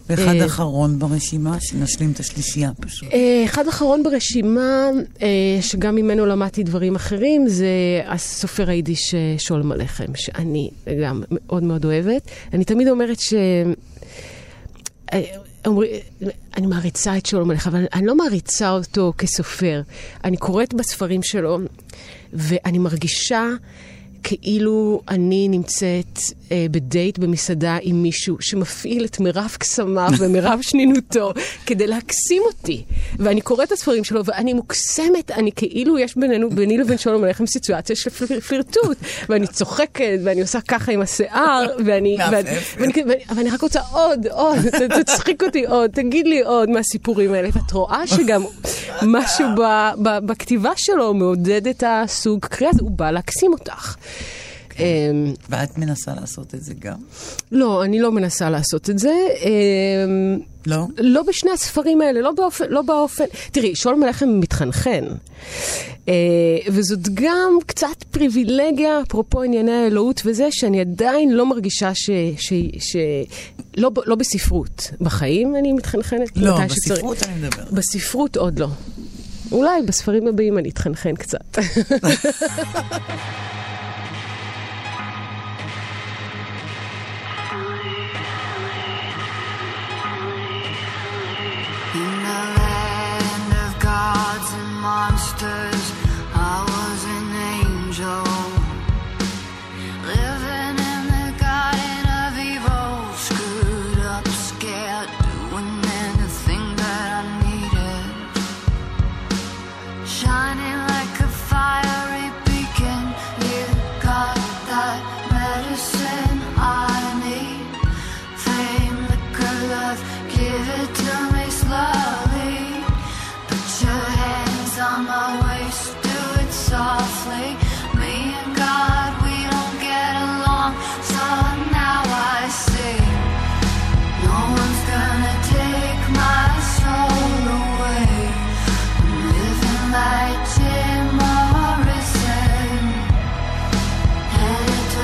ואחד 0.09 0.35
אה, 0.35 0.45
אחרון 0.45 0.99
ברשימה, 0.99 1.57
שנשלים 1.61 2.11
את 2.11 2.19
השלישייה 2.19 2.71
פשוט. 2.79 3.13
אה, 3.13 3.43
אחד 3.45 3.67
אחרון 3.67 4.03
ברשימה, 4.03 4.89
אה, 5.21 5.27
שגם 5.61 5.95
ממנו 5.95 6.25
למדתי 6.25 6.63
דברים 6.63 6.95
אחרים, 6.95 7.47
זה 7.47 7.67
הסופר 8.07 8.69
היידיש 8.69 9.15
שולם 9.37 9.71
הלחם, 9.71 10.15
שאני 10.15 10.69
גם 11.03 11.23
מאוד 11.31 11.63
מאוד 11.63 11.85
אוהבת. 11.85 12.21
אני 12.53 12.65
תמיד 12.65 12.87
אומרת 12.87 13.19
ש... 13.19 13.33
אומרים, 15.67 15.91
אני 16.57 16.67
מעריצה 16.67 17.17
את 17.17 17.25
שלום 17.25 17.47
מלך, 17.47 17.67
אבל 17.67 17.85
אני 17.93 18.05
לא 18.05 18.15
מעריצה 18.15 18.71
אותו 18.71 19.13
כסופר. 19.17 19.81
אני 20.23 20.37
קוראת 20.37 20.73
בספרים 20.73 21.23
שלו, 21.23 21.59
ואני 22.33 22.77
מרגישה 22.77 23.49
כאילו 24.23 25.01
אני 25.07 25.47
נמצאת 25.47 26.19
אה, 26.51 26.65
בדייט 26.71 27.17
במסעדה 27.17 27.77
עם 27.81 28.03
מישהו 28.03 28.37
שמפעיל 28.39 29.05
את 29.05 29.19
מירב 29.19 29.55
קסמיו 29.59 30.09
ומירב 30.19 30.59
שנינותו 30.61 31.33
כדי 31.65 31.87
להקסים 31.87 32.41
אותי. 32.45 32.83
ואני 33.19 33.41
קוראת 33.41 33.67
את 33.67 33.71
הספרים 33.71 34.03
שלו 34.03 34.25
ואני 34.25 34.53
מוקסמת, 34.53 35.31
אני 35.31 35.51
כאילו 35.51 35.99
יש 35.99 36.17
בינינו, 36.17 36.49
ביני 36.49 36.77
לבין 36.77 36.97
שלום 36.97 37.23
עליכם 37.23 37.45
סיטואציה 37.45 37.95
של 37.95 38.09
פליר, 38.09 38.39
פלירטוט. 38.39 38.97
ואני 39.29 39.47
צוחקת 39.47 40.19
ואני 40.23 40.41
עושה 40.41 40.61
ככה 40.61 40.91
עם 40.91 41.01
השיער, 41.01 41.67
ואני, 41.85 42.17
ואני, 42.31 42.49
ואני, 42.77 42.91
ואני, 43.05 43.23
ואני 43.35 43.49
רק 43.49 43.61
רוצה 43.61 43.79
עוד, 43.91 44.27
עוד, 44.27 44.57
תצחיק 45.01 45.43
אותי 45.43 45.65
עוד, 45.65 45.91
תגיד 45.91 46.27
לי 46.27 46.41
עוד 46.41 46.69
מהסיפורים 46.69 47.33
האלה. 47.33 47.49
ואת 47.53 47.71
רואה 47.71 48.07
שגם 48.07 48.43
משהו 49.01 49.45
ב, 49.57 49.89
ב, 50.03 50.25
בכתיבה 50.25 50.71
שלו 50.75 51.13
מעודד 51.13 51.67
את 51.67 51.83
הסוג 51.87 52.45
קריאה 52.45 52.71
הזה, 52.73 52.81
הוא 52.81 52.91
בא 52.91 53.11
להקסים 53.11 53.53
אותך. 53.53 53.95
אמ, 54.79 55.33
ואת 55.49 55.77
מנסה 55.77 56.13
לעשות 56.21 56.55
את 56.55 56.63
זה 56.63 56.73
גם? 56.79 56.97
לא, 57.51 57.83
אני 57.83 57.99
לא 57.99 58.11
מנסה 58.11 58.49
לעשות 58.49 58.89
את 58.89 58.99
זה. 58.99 59.13
אמ, 59.41 60.39
לא? 60.67 60.85
לא 60.97 61.23
בשני 61.23 61.51
הספרים 61.51 62.01
האלה, 62.01 62.21
לא 62.21 62.31
באופן... 62.31 62.65
לא 62.69 62.81
באופן... 62.81 63.23
תראי, 63.51 63.75
שאול 63.75 63.95
מלחם 63.95 64.39
מתחנחן. 64.39 65.05
Uh, 66.05 66.09
וזאת 66.67 67.09
גם 67.13 67.57
קצת 67.65 68.03
פריבילגיה, 68.11 69.01
אפרופו 69.07 69.43
ענייני 69.43 69.71
האלוהות 69.71 70.21
וזה, 70.25 70.47
שאני 70.51 70.81
עדיין 70.81 71.31
לא 71.31 71.45
מרגישה 71.45 71.95
ש... 71.95 72.09
ש, 72.37 72.53
ש 72.79 72.95
לא, 73.77 73.91
לא 74.05 74.15
בספרות. 74.15 74.91
בחיים 75.01 75.55
אני 75.55 75.73
מתחנחנת 75.73 76.37
לא, 76.37 76.57
בספרות 76.65 77.17
שצריך. 77.17 77.33
אני 77.33 77.47
מדבר. 77.47 77.63
בספרות 77.71 78.37
עוד 78.37 78.59
לא. 78.59 78.67
אולי 79.51 79.81
בספרים 79.81 80.27
הבאים 80.27 80.57
אני 80.57 80.69
אתחנחן 80.69 81.15
קצת. 81.15 81.57
monsters. 94.87 95.83
I 96.33 96.63
was 96.71 96.99
an 97.17 97.27
angel. 97.59 98.36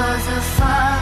was 0.04 0.28
a 0.28 0.42
fire. 0.42 0.93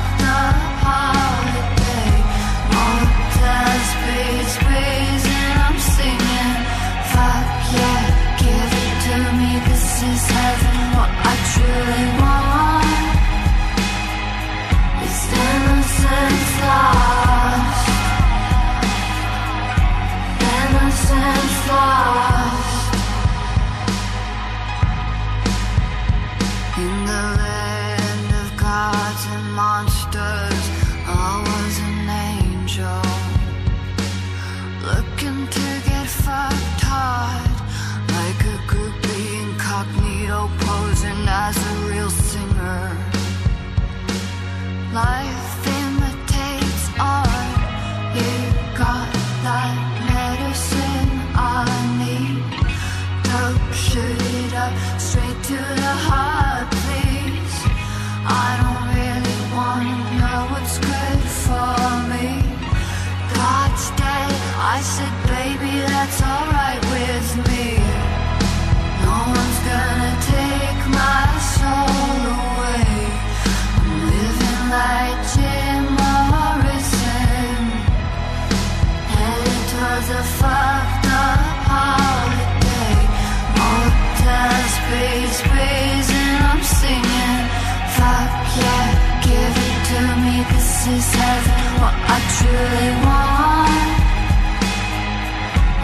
chances 90.84 91.14
have 91.14 91.46
what 91.80 91.94
I 91.94 92.20
truly 92.38 92.92
want. 93.06 94.02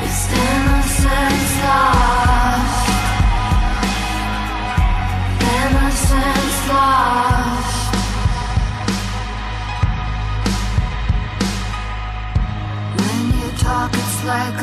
It's 0.03 0.23
innocence 0.45 1.53
lost. 1.65 2.87
Innocence 5.53 6.59
lost. 6.71 7.77
When 12.97 13.21
you 13.39 13.49
talk, 13.57 13.91
it's 13.93 14.19
like 14.25 14.56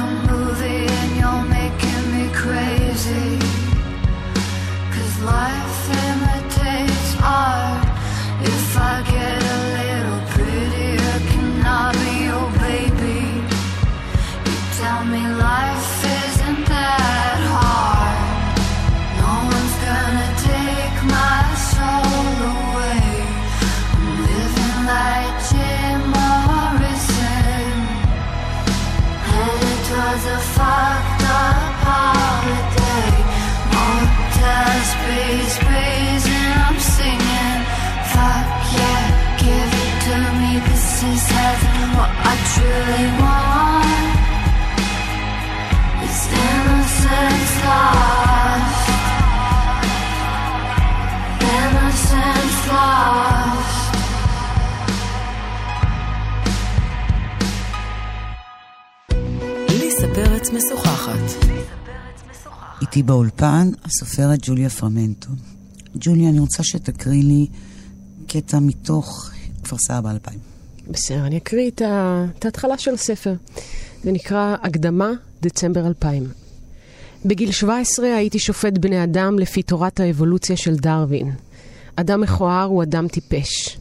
איתי 62.94 63.02
באולפן 63.02 63.70
הסופרת 63.84 64.38
ג'וליה 64.42 64.70
פרמנטו. 64.70 65.28
ג'וליה, 65.94 66.30
אני 66.30 66.38
רוצה 66.38 66.62
שתקריא 66.62 67.22
לי 67.22 67.46
קטע 68.26 68.58
מתוך 68.58 69.30
כפר 69.64 69.76
סבא 69.78 70.10
2000. 70.10 70.53
בסדר, 70.88 71.26
אני 71.26 71.36
אקריא 71.36 71.70
את, 71.70 71.82
ההתחלה 72.44 72.78
של 72.78 72.94
הספר. 72.94 73.34
זה 74.02 74.12
נקרא 74.12 74.56
הקדמה, 74.62 75.10
דצמבר 75.42 75.86
2000. 75.86 76.28
בגיל 77.24 77.52
17 77.52 78.16
הייתי 78.16 78.38
שופט 78.38 78.78
בני 78.78 79.04
אדם 79.04 79.38
לפי 79.38 79.62
תורת 79.62 80.00
האבולוציה 80.00 80.56
של 80.56 80.76
דרווין. 80.76 81.32
אדם 81.96 82.20
מכוער 82.20 82.64
הוא 82.64 82.82
אדם 82.82 83.08
טיפש. 83.08 83.78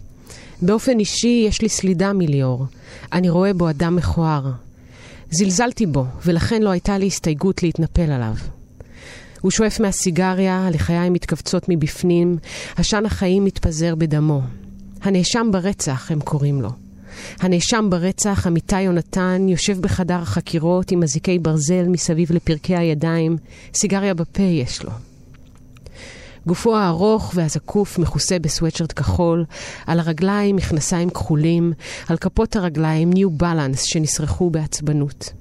באופן 0.61 0.99
אישי 0.99 1.45
יש 1.47 1.61
לי 1.61 1.69
סלידה 1.69 2.13
מליאור. 2.13 2.65
אני 3.13 3.29
רואה 3.29 3.53
בו 3.53 3.69
אדם 3.69 3.95
מכוער. 3.95 4.51
זלזלתי 5.31 5.85
בו, 5.85 6.05
ולכן 6.25 6.61
לא 6.61 6.69
הייתה 6.69 6.97
לי 6.97 7.07
הסתייגות 7.07 7.63
להתנפל 7.63 8.11
עליו. 8.11 8.35
הוא 9.41 9.51
שואף 9.51 9.79
מהסיגריה, 9.79 10.67
הלחיים 10.67 11.13
מתכווצות 11.13 11.65
מבפנים, 11.69 12.37
עשן 12.75 13.05
החיים 13.05 13.45
מתפזר 13.45 13.95
בדמו. 13.95 14.41
הנאשם 15.01 15.47
ברצח, 15.51 16.11
הם 16.11 16.19
קוראים 16.19 16.61
לו. 16.61 16.69
הנאשם 17.39 17.87
ברצח, 17.89 18.47
אמיתי 18.47 18.81
יונתן, 18.81 19.45
יושב 19.49 19.81
בחדר 19.81 20.19
החקירות 20.21 20.91
עם 20.91 21.03
אזיקי 21.03 21.39
ברזל 21.39 21.87
מסביב 21.87 22.31
לפרקי 22.31 22.75
הידיים, 22.75 23.37
סיגריה 23.73 24.13
בפה 24.13 24.43
יש 24.43 24.83
לו. 24.83 24.91
גופו 26.47 26.77
הארוך 26.77 27.31
והזקוף 27.35 27.99
מכוסה 27.99 28.39
בסוואטשרט 28.39 28.99
כחול, 28.99 29.45
על 29.87 29.99
הרגליים 29.99 30.55
מכנסיים 30.55 31.09
כחולים, 31.09 31.73
על 32.09 32.17
כפות 32.17 32.55
הרגליים 32.55 33.13
ניו 33.13 33.29
בלנס 33.29 33.83
שנסרחו 33.83 34.49
בעצבנות. 34.49 35.33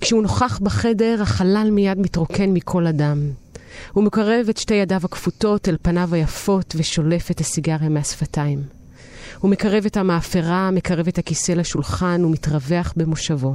כשהוא 0.00 0.22
נוכח 0.22 0.58
בחדר, 0.58 1.22
החלל 1.22 1.70
מיד 1.72 1.98
מתרוקן 1.98 2.50
מכל 2.50 2.86
אדם. 2.86 3.30
הוא 3.92 4.04
מקרב 4.04 4.46
את 4.50 4.56
שתי 4.56 4.74
ידיו 4.74 5.00
הכפותות 5.04 5.68
אל 5.68 5.76
פניו 5.82 6.14
היפות 6.14 6.74
ושולף 6.78 7.30
את 7.30 7.40
הסיגריה 7.40 7.88
מהשפתיים. 7.88 8.75
הוא 9.38 9.50
מקרב 9.50 9.86
את 9.86 9.96
המאפרה, 9.96 10.70
מקרב 10.70 11.08
את 11.08 11.18
הכיסא 11.18 11.52
לשולחן 11.52 12.24
ומתרווח 12.24 12.92
במושבו. 12.96 13.54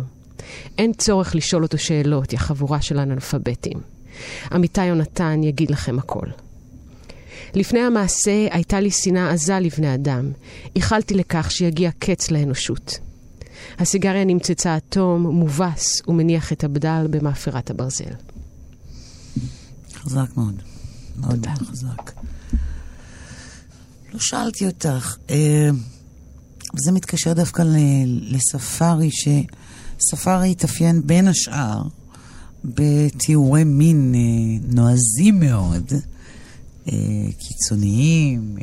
אין 0.78 0.94
צורך 0.94 1.36
לשאול 1.36 1.63
אותו 1.63 1.78
שאלות, 1.78 2.34
יא 2.34 2.39
חבורה 2.39 2.82
של 2.82 3.00
אנאלפביתים. 3.00 3.80
אמיתי 4.56 4.86
יונתן 4.86 5.44
יגיד 5.44 5.72
לכם 5.72 6.00
הכל. 6.00 6.28
לפני 7.54 7.80
המעשה 7.80 8.48
הייתה 8.52 8.80
לי 8.80 8.91
שנאה 8.91 9.32
עזה 9.32 9.60
לבני 9.60 9.94
אדם. 9.94 10.32
ייחלתי 10.76 11.13
לכך 11.13 11.52
שיגיע 11.52 11.91
קץ 12.00 12.32
לאנושות. 12.32 13.00
הסיגריה 13.80 14.24
נמצצה 14.24 14.76
עד 14.76 14.82
תום, 14.89 15.28
מובס, 15.28 16.02
ומניח 16.08 16.54
את 16.54 16.63
הבדל 16.63 17.08
במאפרת 17.10 17.70
הברזל. 17.70 18.13
חזק 19.94 20.38
מאוד. 20.38 20.62
מאוד 21.17 21.48
מאוד 21.48 21.58
חזק. 21.58 22.12
לא 24.13 24.19
שאלתי 24.19 24.67
אותך, 24.67 25.17
אה, 25.30 25.69
זה 26.76 26.91
מתקשר 26.91 27.34
דווקא 27.34 27.63
לספארי, 28.06 29.10
שספארי 29.12 30.52
התאפיין 30.52 31.02
בין 31.06 31.28
השאר 31.28 31.82
בתיאורי 32.65 33.63
מין 33.63 34.15
אה, 34.15 34.67
נועזים 34.74 35.39
מאוד, 35.39 35.91
אה, 36.88 36.93
קיצוניים, 37.39 38.58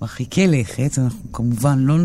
מרחיקי 0.00 0.46
לכת. 0.46 0.98
אנחנו 0.98 1.32
כמובן 1.32 1.78
לא, 1.78 1.96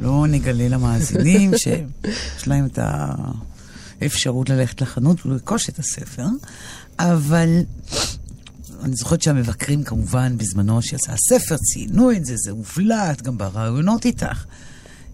לא 0.00 0.26
נגלה 0.26 0.68
למאזינים 0.68 1.52
שיש 1.58 2.48
להם 2.48 2.66
את 2.66 2.78
האפשרות 4.02 4.50
ללכת 4.50 4.80
לחנות 4.80 5.26
ולרכוש 5.26 5.68
את 5.68 5.78
הספר, 5.78 6.26
אבל 6.98 7.48
אני 8.82 8.96
זוכרת 8.96 9.22
שהמבקרים 9.22 9.84
כמובן 9.84 10.36
בזמנו 10.38 10.82
שיצא 10.82 11.12
הספר 11.12 11.56
ציינו 11.56 12.12
את 12.12 12.24
זה, 12.24 12.34
זה 12.36 12.50
הובלט 12.50 13.22
גם 13.22 13.38
בראיונות 13.38 14.04
איתך. 14.04 14.44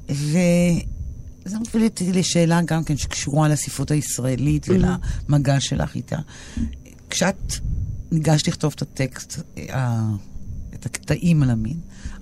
וזה 0.09 1.59
מוביל 1.59 1.85
אותי 1.85 2.13
לשאלה 2.13 2.61
גם 2.63 2.85
כן 2.85 2.97
שקשורה 2.97 3.49
לספרות 3.49 3.91
הישראלית 3.91 4.67
ולמגע 4.69 5.61
שלך 5.61 5.95
איתה. 5.95 6.19
כשאת 7.11 7.53
ניגשת 8.13 8.49
לכתוב 8.49 8.73
את 8.77 8.83
הטקסט, 8.83 9.41
אה, 9.59 10.01
את 10.75 10.87
הקטעים 10.87 11.43
על 11.43 11.51
המין, 11.51 11.77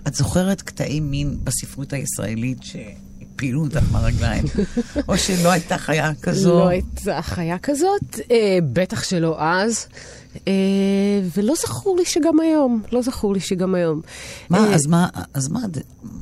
את 0.09 0.15
זוכרת 0.15 0.63
קטעי 0.63 1.01
מין 1.01 1.39
בספרות 1.45 1.93
הישראלית 1.93 2.59
שהפילו 2.63 3.65
אותך 3.65 3.83
מהרגליים? 3.93 4.45
או 5.09 5.19
שלא 5.19 5.51
הייתה 5.51 5.79
חיה 5.79 6.13
כזו? 6.23 6.59
לא 6.59 6.69
הייתה 6.69 7.23
חיה 7.23 7.59
כזאת, 7.59 8.21
אה, 8.31 8.59
בטח 8.73 9.03
שלא 9.03 9.37
אז, 9.43 9.87
ולא 11.35 11.55
זכור 11.55 11.97
לי 11.97 12.05
שגם 12.05 12.41
היום, 12.41 12.83
לא 12.93 13.03
זכור 13.03 13.35
לי 13.35 13.41
שגם 13.41 13.75
היום. 13.75 14.01
מה, 14.51 14.59
אה, 14.59 14.75
אז 14.75 14.87
מה, 14.87 15.09
אז 15.35 15.49
מה, 15.49 15.61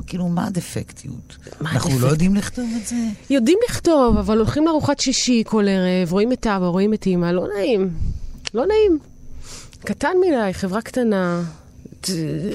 כאילו, 0.06 0.28
מה 0.28 0.46
הדפקטיות? 0.46 1.36
מה 1.60 1.70
אנחנו 1.72 1.90
לא 1.90 1.94
הדפקט? 1.94 2.10
יודעים 2.12 2.34
לכתוב 2.34 2.70
את 2.82 2.86
זה? 2.86 2.96
יודעים 3.30 3.58
לכתוב, 3.68 4.16
אבל 4.16 4.38
הולכים 4.38 4.66
לארוחת 4.66 5.00
שישי 5.00 5.42
כל 5.46 5.64
ערב, 5.68 6.12
רואים 6.12 6.32
את 6.32 6.46
אבא, 6.46 6.66
רואים 6.66 6.94
את 6.94 7.06
אמא, 7.06 7.26
לא 7.26 7.46
נעים. 7.56 7.90
לא 8.54 8.66
נעים. 8.66 8.98
קטן 9.80 10.12
מדי, 10.26 10.52
חברה 10.52 10.82
קטנה. 10.82 11.42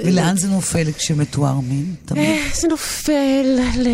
ולאן 0.05 0.37
זה 0.37 0.47
נופל 0.47 0.91
כשמתואר 0.91 1.59
מין? 1.59 1.95
אה, 2.17 2.47
זה 2.53 2.67
נופל 2.67 3.59
ל... 3.77 3.87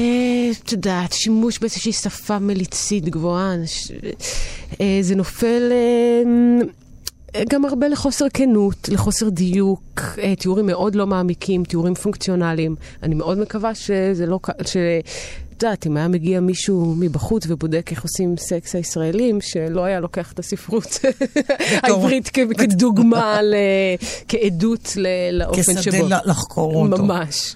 את 0.63 0.71
יודעת, 0.71 1.13
שימוש 1.13 1.59
באיזושהי 1.59 1.93
שפה 1.93 2.39
מליצית 2.39 3.05
גבוהה. 3.09 3.55
אה, 4.81 4.99
זה 5.01 5.15
נופל 5.15 5.71
אה, 5.71 6.31
גם 7.49 7.65
הרבה 7.65 7.87
לחוסר 7.87 8.25
כנות, 8.33 8.89
לחוסר 8.89 9.29
דיוק, 9.29 10.01
אה, 10.17 10.35
תיאורים 10.35 10.65
מאוד 10.65 10.95
לא 10.95 11.07
מעמיקים, 11.07 11.63
תיאורים 11.63 11.95
פונקציונליים. 11.95 12.75
אני 13.03 13.15
מאוד 13.15 13.37
מקווה 13.37 13.75
שזה 13.75 14.25
לא... 14.25 14.39
ק- 14.41 14.67
ש... 14.67 14.77
את 15.57 15.63
יודעת, 15.63 15.87
אם 15.87 15.97
היה 15.97 16.07
מגיע 16.07 16.39
מישהו 16.39 16.95
מבחוץ 16.99 17.43
ובודק 17.47 17.91
איך 17.91 18.03
עושים 18.03 18.35
סקס 18.37 18.75
הישראלים, 18.75 19.41
שלא 19.41 19.83
היה 19.83 19.99
לוקח 19.99 20.31
את 20.31 20.39
הספרות 20.39 20.99
העברית 21.83 22.27
כדוגמה, 22.29 23.39
כעדות 24.27 24.93
לאופן 25.31 25.61
כשדה 25.61 25.81
שבו. 25.81 26.07
ל- 26.07 26.13
לחקור 26.29 26.75
אותו. 26.75 27.03
ממש. 27.03 27.55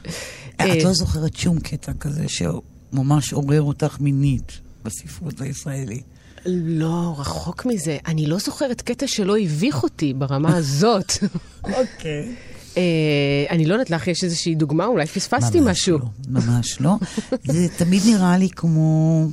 את 0.56 0.62
אה, 0.62 0.84
לא 0.84 0.94
זוכרת 0.94 1.36
שום 1.36 1.60
קטע 1.60 1.92
כזה 2.00 2.24
שממש 2.28 3.34
עורר 3.34 3.62
אותך 3.62 3.98
מינית 4.00 4.52
בספרות 4.84 5.42
הישראלית. 5.42 6.04
לא, 6.46 7.16
רחוק 7.18 7.66
מזה. 7.66 7.98
אני 8.08 8.26
לא 8.26 8.38
זוכרת 8.38 8.82
קטע 8.82 9.08
שלא 9.08 9.38
הביך 9.38 9.84
אותי 9.84 10.14
ברמה 10.14 10.58
הזאת. 10.58 11.12
אוקיי. 11.64 12.36
אה, 12.78 13.46
אני 13.50 13.66
לא 13.66 13.74
יודעת 13.74 13.90
לך, 13.90 14.08
יש 14.08 14.24
איזושהי 14.24 14.56
דוגמה? 14.56 14.86
אולי 14.86 15.06
פספסתי 15.06 15.60
משהו. 15.62 15.98
לא, 15.98 16.06
ממש 16.28 16.82
לא. 16.82 16.96
זה 17.44 17.68
תמיד 17.78 18.02
נראה 18.06 18.38
לי 18.38 18.50
כמו 18.50 19.28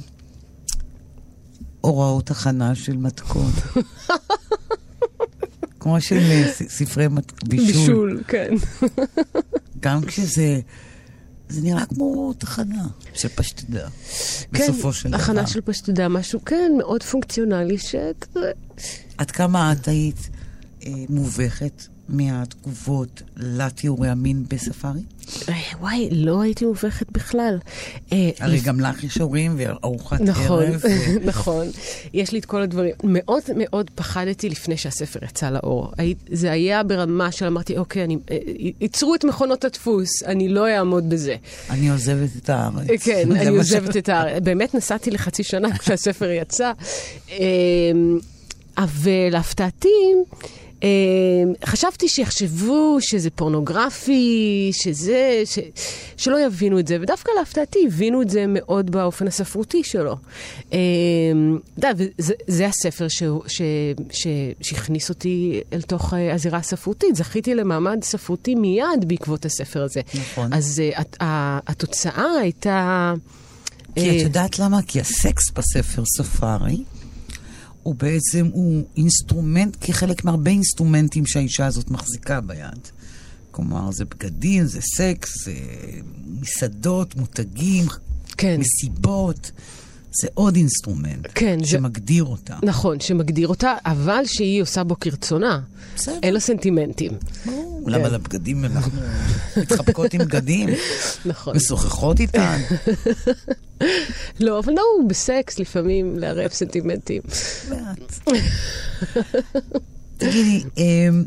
הוראות 1.81 2.31
הכנה 2.31 2.75
של 2.75 2.97
מתכון. 2.97 3.53
כמו 5.81 6.01
של 6.01 6.19
אה, 6.31 6.53
ספרי 6.69 7.09
בישול. 7.49 7.67
בישול, 7.67 8.23
כן. 8.29 8.55
גם 9.81 10.01
כשזה... 10.07 10.61
זה 11.51 11.61
נראה 11.63 11.87
כמו 11.87 12.33
תחנה. 12.39 12.87
של 13.15 13.29
פשטדה, 13.29 13.89
בסופו 14.53 14.93
של 14.93 15.03
כן, 15.03 15.11
דבר. 15.11 15.23
הכנה 15.23 15.47
של 15.47 15.61
פשטודה, 15.61 16.09
משהו, 16.09 16.45
כן, 16.45 16.73
מאוד 16.79 17.03
פונקציונלי, 17.03 17.79
שכזה... 17.79 18.51
עד 19.19 19.31
כמה 19.31 19.73
את 19.73 19.89
היית 19.89 20.29
אה, 20.87 20.93
מובכת 21.09 21.87
מהתגובות 22.11 23.23
לתיאורי 23.37 24.09
המין 24.09 24.45
בספארי? 24.49 25.01
אה, 25.49 25.55
וואי, 25.81 26.09
לא 26.13 26.41
הייתי 26.43 26.65
מובכת 26.65 27.07
בכלל. 27.13 27.59
אה, 28.13 28.31
הרי 28.41 28.61
גם 28.61 28.81
לך 28.81 29.05
יש 29.05 29.19
הורים 29.19 29.55
וארוחת 29.59 30.21
נכון, 30.21 30.63
ערב. 30.63 30.81
ו- 30.85 30.89
נכון. 31.31 31.67
יש 32.15 32.33
לי 32.33 32.39
את 32.39 32.45
כל 32.45 32.63
הדברים. 32.63 32.95
מאוד 33.05 33.43
מאוד 33.57 33.91
פחדתי 33.95 34.49
לפני 34.49 34.77
שהספר 34.77 35.25
יצא 35.25 35.51
לאור. 35.51 35.93
זה 36.33 36.51
היה 36.53 36.83
ברמה 36.83 37.33
של 37.33 37.47
אמרתי, 37.47 37.79
אוקיי, 37.79 38.05
אני, 38.05 38.17
אה, 38.31 38.39
ייצרו 38.81 39.15
את 39.15 39.25
מכונות 39.25 39.65
הדפוס, 39.65 40.23
אני 40.27 40.49
לא 40.49 40.69
אעמוד 40.77 41.11
בזה. 41.11 41.37
אני 41.71 41.91
עוזבת 41.91 42.31
את 42.37 42.51
הארץ. 42.51 43.03
כן, 43.05 43.29
אני 43.37 43.57
עוזבת 43.57 43.97
את 43.97 44.09
הארץ. 44.09 44.43
באמת 44.43 44.75
נסעתי 44.75 45.11
לחצי 45.11 45.43
שנה 45.43 45.69
כשהספר 45.79 46.31
יצא. 46.31 46.73
אמ, 47.29 48.19
אבל 48.79 49.11
להפתעתי, 49.31 49.89
חשבתי 51.65 52.09
שיחשבו 52.09 52.97
שזה 53.01 53.31
פורנוגרפי, 53.31 54.71
שזה, 54.73 55.43
ש, 55.45 55.59
שלא 56.17 56.47
יבינו 56.47 56.79
את 56.79 56.87
זה, 56.87 56.97
ודווקא 57.01 57.31
להפתעתי 57.39 57.79
הבינו 57.87 58.23
את 58.23 58.31
זה 58.31 58.45
מאוד 58.49 58.91
באופן 58.91 59.27
הספרותי 59.27 59.85
שלו. 59.85 60.17
אה, 60.73 60.79
אתה 61.79 61.89
יודע, 61.89 62.05
זה 62.47 62.67
הספר 62.67 63.09
ש, 63.09 63.23
ש, 63.47 63.63
ש, 64.13 64.27
שהכניס 64.61 65.09
אותי 65.09 65.61
אל 65.73 65.83
תוך 65.83 66.15
אה, 66.15 66.35
הזירה 66.35 66.59
הספרותית. 66.59 67.17
זכיתי 67.17 67.55
למעמד 67.55 68.05
ספרותי 68.05 68.55
מיד 68.55 68.85
בעקבות 69.07 69.45
הספר 69.45 69.83
הזה. 69.83 70.01
נכון. 70.15 70.53
אז 70.53 70.83
אה, 70.85 71.01
הת- 71.01 71.17
התוצאה 71.69 72.31
הייתה... 72.43 73.15
כי 73.95 74.11
אה, 74.11 74.17
את 74.17 74.23
יודעת 74.23 74.59
למה? 74.59 74.83
כי 74.87 75.01
הסקס 75.01 75.51
בספר 75.55 76.03
ספארי 76.17 76.77
הוא 77.83 77.95
בעצם, 77.95 78.49
הוא 78.53 78.85
אינסטרומנט, 78.97 79.77
כחלק 79.81 80.25
מהרבה 80.25 80.51
אינסטרומנטים 80.51 81.27
שהאישה 81.27 81.67
הזאת 81.67 81.91
מחזיקה 81.91 82.41
ביד. 82.41 82.89
כלומר, 83.51 83.91
זה 83.91 84.05
בגדים, 84.05 84.67
זה 84.67 84.81
סקס, 84.97 85.45
זה 85.45 85.53
מסעדות, 86.41 87.17
מותגים, 87.17 87.87
כן. 88.37 88.61
מסיבות. 88.61 89.51
זה 90.13 90.29
עוד 90.35 90.57
אינסטרומנט 90.57 91.27
כן, 91.35 91.59
זה- 91.61 91.67
שמגדיר 91.71 92.25
אותה. 92.25 92.57
נכון, 92.63 93.01
שמגדיר 93.01 93.49
אותה, 93.49 93.75
אבל 93.87 94.23
שהיא 94.27 94.63
עושה 94.63 94.85
בו 94.85 95.01
כרצונה. 95.01 95.61
בסדר. 95.97 96.19
אין 96.23 96.35
לה 96.35 96.41
סנטימנטים. 96.41 97.13
ברור, 97.47 97.83
למה 97.91 98.09
לבגדים 98.09 98.65
אנחנו 98.65 98.93
מתחבקות 99.57 100.15
עם 100.15 100.21
בגדים? 100.21 100.69
נכון. 101.25 101.57
משוחחות 101.57 102.21
איתן? 102.21 102.61
לא, 104.41 104.59
אבל 104.59 104.73
נהוג 104.73 105.09
בסקס 105.09 105.59
לפעמים 105.59 106.19
לערב 106.19 106.51
סנטימנטים. 106.51 107.23
מעט. 107.71 108.19
תגידי, 110.17 110.65
אמ, 110.77 111.25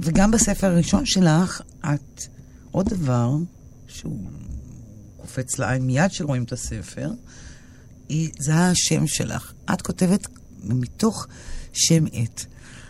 וגם 0.00 0.30
בספר 0.30 0.66
הראשון 0.66 1.06
שלך, 1.06 1.60
את 1.84 2.22
עוד 2.70 2.88
דבר 2.88 3.30
שהוא 3.88 4.18
קופץ 5.16 5.58
לעין 5.58 5.82
מיד 5.82 6.10
כשרואים 6.10 6.42
את 6.42 6.52
הספר, 6.52 7.10
היא- 8.08 8.30
זה 8.38 8.54
השם 8.54 9.06
שלך. 9.06 9.52
את 9.74 9.82
כותבת 9.82 10.26
מתוך 10.64 11.26
שם 11.72 12.04
עט. 12.12 12.44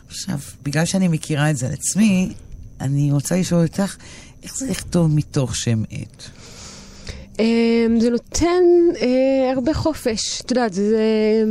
עכשיו, 0.09 0.39
בגלל 0.63 0.85
שאני 0.85 1.09
מכירה 1.09 1.51
את 1.51 1.57
זה 1.57 1.67
על 1.67 1.73
עצמי, 1.73 2.33
אני 2.81 3.13
רוצה 3.13 3.37
לשאול 3.37 3.63
אותך, 3.63 3.97
איך 4.43 4.57
זה 4.59 4.67
לכתוב 4.71 5.15
מתוך 5.15 5.57
שם 5.57 5.83
עט? 5.91 6.23
אמ, 7.39 7.45
זה 8.01 8.11
נותן 8.11 8.63
אה, 9.01 9.53
הרבה 9.55 9.75
חופש. 9.75 10.41
את 10.41 10.51
יודעת, 10.51 10.73
זה, 10.73 11.45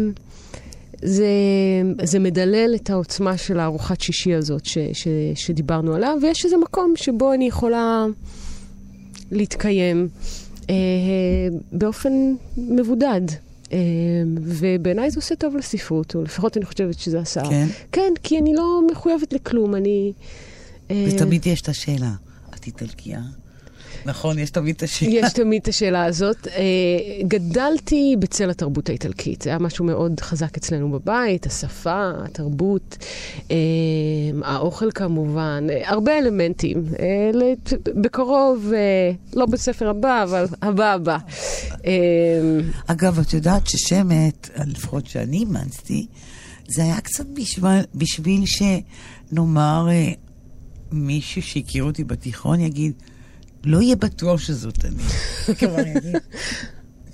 זה, 1.04 1.28
זה 2.04 2.20
מדלל 2.20 2.76
את 2.76 2.90
העוצמה 2.90 3.38
של 3.38 3.60
הארוחת 3.60 4.02
שישי 4.02 4.34
הזאת 4.34 4.66
ש, 4.66 4.78
ש, 4.94 5.08
שדיברנו 5.36 5.94
עליו, 5.94 6.18
ויש 6.22 6.46
איזה 6.46 6.58
מקום 6.58 6.94
שבו 6.96 7.34
אני 7.34 7.48
יכולה 7.48 8.06
להתקיים 9.32 10.08
אה, 10.70 10.76
באופן 11.72 12.14
מבודד. 12.58 13.22
אה, 13.76 13.80
ובעיניי 14.42 15.12
זה 15.12 15.20
עושה 15.20 15.36
טוב 15.36 15.56
לספרות, 15.56 16.16
או 16.16 16.24
לפחות 16.24 16.58
אני 16.58 16.66
חושבת 16.66 17.00
שזה 17.00 17.20
עשה. 17.20 17.44
כן? 17.50 17.68
כן, 17.92 18.14
כי 18.24 18.40
אני 18.40 18.54
לא 18.54 18.82
מחויבת 18.92 19.34
לכלום, 19.34 19.76
אני... 19.76 20.14
אה, 20.92 21.06
ותמיד 21.08 21.48
יש 21.48 21.62
את 21.62 21.70
השאלה, 21.70 22.12
את 22.56 22.68
איטלקיה? 22.68 23.20
נכון, 24.06 24.40
יש 24.40 24.50
תמיד 24.50 24.76
את 24.76 24.84
השאלה. 24.84 25.12
יש 25.12 25.34
תמיד 25.34 25.62
את 25.62 25.68
השאלה 25.68 26.06
הזאת. 26.06 26.48
אה, 26.48 26.64
גדלתי 27.28 28.16
בצל 28.20 28.50
התרבות 28.50 28.90
האיטלקית, 28.90 29.42
זה 29.42 29.50
היה 29.50 29.60
משהו 29.60 29.86
מאוד 29.86 30.20
חזק 30.20 30.58
אצלנו 30.58 30.92
בבית, 30.92 31.46
השפה, 31.46 32.12
התרבות, 32.26 32.98
אה, 33.52 33.56
האוכל 34.44 34.92
כמובן, 34.92 35.68
הרבה 35.86 36.18
אלמנטים. 36.18 36.84
אה, 37.00 37.32
בקרוב, 38.02 38.72
לא 39.34 39.46
בספר 39.46 39.90
הבא, 39.90 40.24
אבל 40.24 40.46
הבא 40.62 40.94
הבא. 40.94 41.18
אגב, 42.88 43.20
את 43.20 43.34
יודעת 43.34 43.68
ששמת, 43.68 44.50
לפחות 44.68 45.08
שאני 45.08 45.38
אימצתי, 45.38 46.08
זה 46.68 46.84
היה 46.84 47.02
קצת 47.02 47.26
בשביל, 47.34 47.82
בשביל 47.96 48.44
שנאמר 48.46 49.88
מישהו 50.92 51.42
שהכיר 51.42 51.84
אותי 51.84 52.04
בתיכון 52.04 52.60
יגיד, 52.60 52.94
לא 53.66 53.82
יהיה 53.82 53.96
בטוח 53.96 54.40
שזאת 54.40 54.86
אני. 54.86 55.04
כלומר, 55.60 55.80
יגיד, 55.80 56.16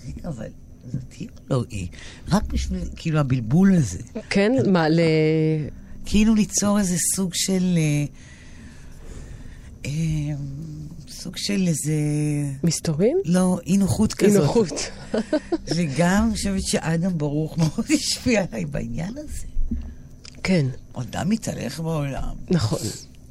רגע, 0.07 0.27
אבל 0.29 0.47
זאת 0.91 1.13
היא 1.13 1.27
או 1.49 1.55
לא 1.55 1.63
היא? 1.69 1.87
רק 2.31 2.43
בשביל, 2.53 2.79
כאילו, 2.95 3.19
הבלבול 3.19 3.75
הזה. 3.75 3.99
כן, 4.29 4.51
מה, 4.67 4.89
ל... 4.89 4.99
כאילו 6.05 6.35
ליצור 6.35 6.79
איזה 6.79 6.95
סוג 7.15 7.31
של... 7.33 7.77
אה, 7.77 8.05
אה, 9.85 10.35
סוג 11.09 11.37
של 11.37 11.67
איזה... 11.67 11.93
מסתורין? 12.63 13.17
לא, 13.25 13.59
אי 13.65 13.77
נוחות 13.77 14.13
כזאת. 14.13 14.35
אי 14.35 14.41
נוחות. 14.41 14.91
וגם 15.75 16.23
אני 16.27 16.35
חושבת 16.35 16.63
שאדם 16.63 17.17
ברוך 17.17 17.57
מאוד 17.57 17.85
השפיע 17.99 18.45
עליי 18.51 18.65
בעניין 18.65 19.17
הזה. 19.17 19.45
כן, 20.43 20.65
אדם 20.93 21.29
מתהלך 21.29 21.79
בעולם, 21.79 22.35
נכון. 22.49 22.79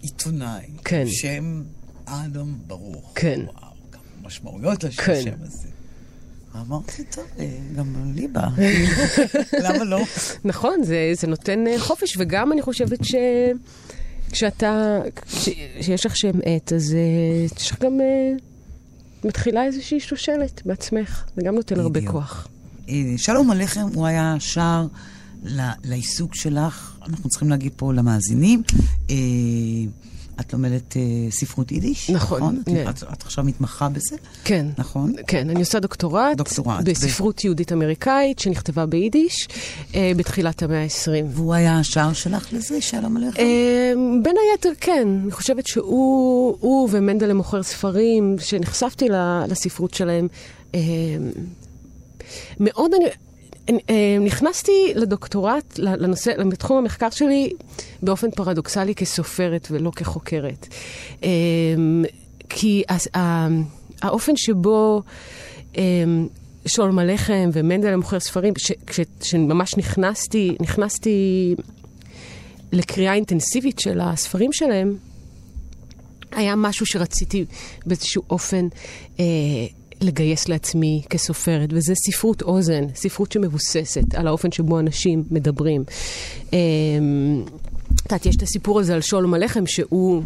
עיתונאי, 0.02 0.66
כן. 0.84 1.04
שם 1.06 1.62
אדם 2.10 2.54
ברוך. 2.66 3.12
כן. 3.14 3.40
וואו, 3.46 3.72
גם 3.90 4.00
משמעויות 4.22 4.84
לשם 4.84 5.02
כן. 5.02 5.34
הזה. 5.42 5.68
ואמרתי, 6.54 7.04
טוב, 7.04 7.24
אה, 7.38 7.58
גם 7.76 8.12
לי 8.14 8.28
בא. 8.28 8.48
למה 9.64 9.84
לא? 9.84 10.00
נכון, 10.44 10.82
זה, 10.82 11.10
זה 11.14 11.26
נותן 11.26 11.66
אה, 11.66 11.78
חופש, 11.78 12.16
וגם 12.18 12.52
אני 12.52 12.62
חושבת 12.62 13.04
ש... 13.04 13.14
כשאתה, 14.32 14.98
כש, 15.26 15.48
שיש 15.80 16.06
לך 16.06 16.16
שם 16.16 16.38
עט, 16.44 16.72
אז 16.72 16.94
אה, 16.94 17.44
יש 17.60 17.70
לך 17.70 17.82
גם, 17.82 17.98
מתחילה 19.24 19.64
איזושהי 19.64 20.00
שושלת 20.00 20.62
בעצמך. 20.66 21.24
זה 21.36 21.42
גם 21.44 21.54
נותן 21.54 21.80
הרבה. 21.80 22.00
כוח. 22.06 22.48
שלום 23.16 23.50
עליכם, 23.50 23.86
הוא 23.94 24.06
היה 24.06 24.36
שער 24.38 24.86
לעיסוק 25.84 26.34
שלך, 26.34 26.98
אנחנו 27.08 27.28
צריכים 27.28 27.50
להגיד 27.50 27.72
פה 27.76 27.92
למאזינים. 27.92 28.62
את 30.40 30.52
לומדת 30.52 30.96
אה, 30.96 31.02
ספרות 31.30 31.72
יידיש? 31.72 32.10
נכון, 32.10 32.60
את, 32.62 32.68
כן. 32.68 32.88
את, 32.90 33.02
את 33.12 33.22
עכשיו 33.22 33.44
מתמחה 33.44 33.88
בזה? 33.88 34.16
כן. 34.44 34.66
נכון? 34.78 35.12
כן, 35.26 35.50
אני 35.50 35.60
עושה 35.60 35.80
דוקטורט, 35.80 36.36
דוקטורט, 36.36 36.84
בספרות 36.84 37.44
יהודית 37.44 37.72
אמריקאית 37.72 38.38
שנכתבה 38.38 38.86
ביידיש 38.86 39.48
אה, 39.94 40.12
בתחילת 40.16 40.62
המאה 40.62 40.82
ה-20. 40.82 41.24
והוא 41.28 41.54
היה 41.54 41.78
השער 41.78 42.12
שלך 42.12 42.52
לזה? 42.52 42.80
שלום 42.80 43.16
עליכם. 43.16 43.42
אה, 43.42 43.92
בין 44.22 44.36
היתר, 44.52 44.72
כן. 44.80 45.08
אני 45.22 45.32
חושבת 45.32 45.66
שהוא 45.66 46.56
הוא 46.60 46.88
ומנדלה 46.92 47.34
מוכר 47.34 47.62
ספרים, 47.62 48.36
שנחשפתי 48.38 49.08
לספרות 49.48 49.94
שלהם, 49.94 50.28
אה, 50.74 50.80
מאוד 52.60 52.90
אני... 52.94 53.04
אה, 53.68 54.16
נכנסתי 54.20 54.92
לדוקטורט, 54.94 55.78
לנושא, 55.78 56.30
לתחום 56.30 56.78
המחקר 56.78 57.10
שלי, 57.10 57.50
באופן 58.02 58.30
פרדוקסלי 58.30 58.94
כסופרת 58.94 59.68
ולא 59.70 59.90
כחוקרת. 59.96 60.66
אה, 61.24 61.28
כי 62.48 62.82
האופן 64.02 64.32
שבו 64.36 65.02
אה, 65.76 65.82
שולם 66.66 66.98
הלחם 66.98 67.50
ומנדלה 67.52 67.96
מוכר 67.96 68.20
ספרים, 68.20 68.54
ש- 68.58 68.72
כש- 68.86 69.00
שממש 69.22 69.76
נכנסתי, 69.76 70.56
נכנסתי 70.60 71.54
לקריאה 72.72 73.14
אינטנסיבית 73.14 73.78
של 73.78 74.00
הספרים 74.00 74.52
שלהם, 74.52 74.96
היה 76.32 76.56
משהו 76.56 76.86
שרציתי 76.86 77.44
באיזשהו 77.86 78.22
אופן 78.30 78.68
אה, 79.20 79.24
לגייס 80.02 80.48
לעצמי 80.48 81.02
כסופרת, 81.10 81.68
וזה 81.72 81.94
ספרות 81.94 82.42
אוזן, 82.42 82.84
ספרות 82.94 83.32
שמבוססת 83.32 84.14
על 84.14 84.26
האופן 84.26 84.52
שבו 84.52 84.78
אנשים 84.78 85.24
מדברים. 85.30 85.84
את 88.10 88.26
יודעת, 88.26 88.26
יש 88.26 88.36
את 88.36 88.42
הסיפור 88.42 88.80
הזה 88.80 88.94
על 88.94 89.00
שולם 89.00 89.34
הלחם, 89.34 89.66
שהוא 89.66 90.22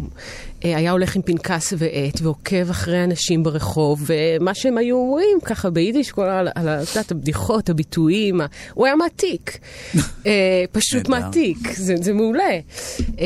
אה, 0.65 0.77
היה 0.77 0.91
הולך 0.91 1.15
עם 1.15 1.21
פנקס 1.21 1.73
ועט 1.77 2.21
ועוקב 2.21 2.69
אחרי 2.69 3.03
אנשים 3.03 3.43
ברחוב, 3.43 4.03
ומה 4.05 4.53
שהם 4.53 4.77
היו 4.77 4.95
אומרים 4.97 5.37
ככה 5.45 5.69
ביידיש, 5.69 6.11
כל. 6.11 6.21
על 6.55 6.67
ה- 6.67 6.83
את 6.83 6.89
יודעת, 6.89 7.11
הבדיחות, 7.11 7.69
הביטויים, 7.69 8.41
ה- 8.41 8.45
הוא 8.73 8.85
היה 8.85 8.95
מעתיק. 8.95 9.57
אה, 10.25 10.31
פשוט. 10.71 11.09
מעתיק, 11.09 11.57
זה, 11.73 11.95
זה 12.01 12.13
מעולה. 12.13 12.43
אה, 13.19 13.25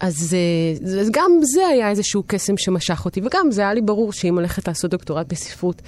אז, 0.00 0.36
אה, 0.36 0.98
אז 1.00 1.08
גם 1.12 1.30
זה 1.42 1.66
היה 1.66 1.90
איזשהו 1.90 2.22
קסם 2.26 2.56
שמשך 2.56 3.04
אותי, 3.04 3.20
וגם 3.24 3.50
זה 3.50 3.62
היה 3.62 3.74
לי 3.74 3.80
ברור 3.80 4.12
שאם 4.12 4.34
הולכת 4.34 4.68
לעשות 4.68 4.90
דוקטורט 4.90 5.26
בספרות, 5.32 5.82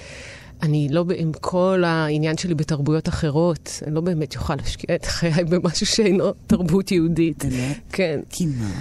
אני 0.61 0.87
לא, 0.91 1.05
עם 1.17 1.31
כל 1.41 1.83
העניין 1.85 2.37
שלי 2.37 2.53
בתרבויות 2.53 3.07
אחרות, 3.09 3.79
אני 3.87 3.95
לא 3.95 4.01
באמת 4.01 4.35
אוכל 4.35 4.55
להשקיע 4.55 4.95
את 4.95 5.05
חיי 5.05 5.43
במשהו 5.43 5.85
שאינו 5.85 6.31
תרבות 6.47 6.91
יהודית. 6.91 7.45
באמת? 7.45 7.77
כן. 7.91 8.19
כי 8.29 8.45
מה? 8.45 8.71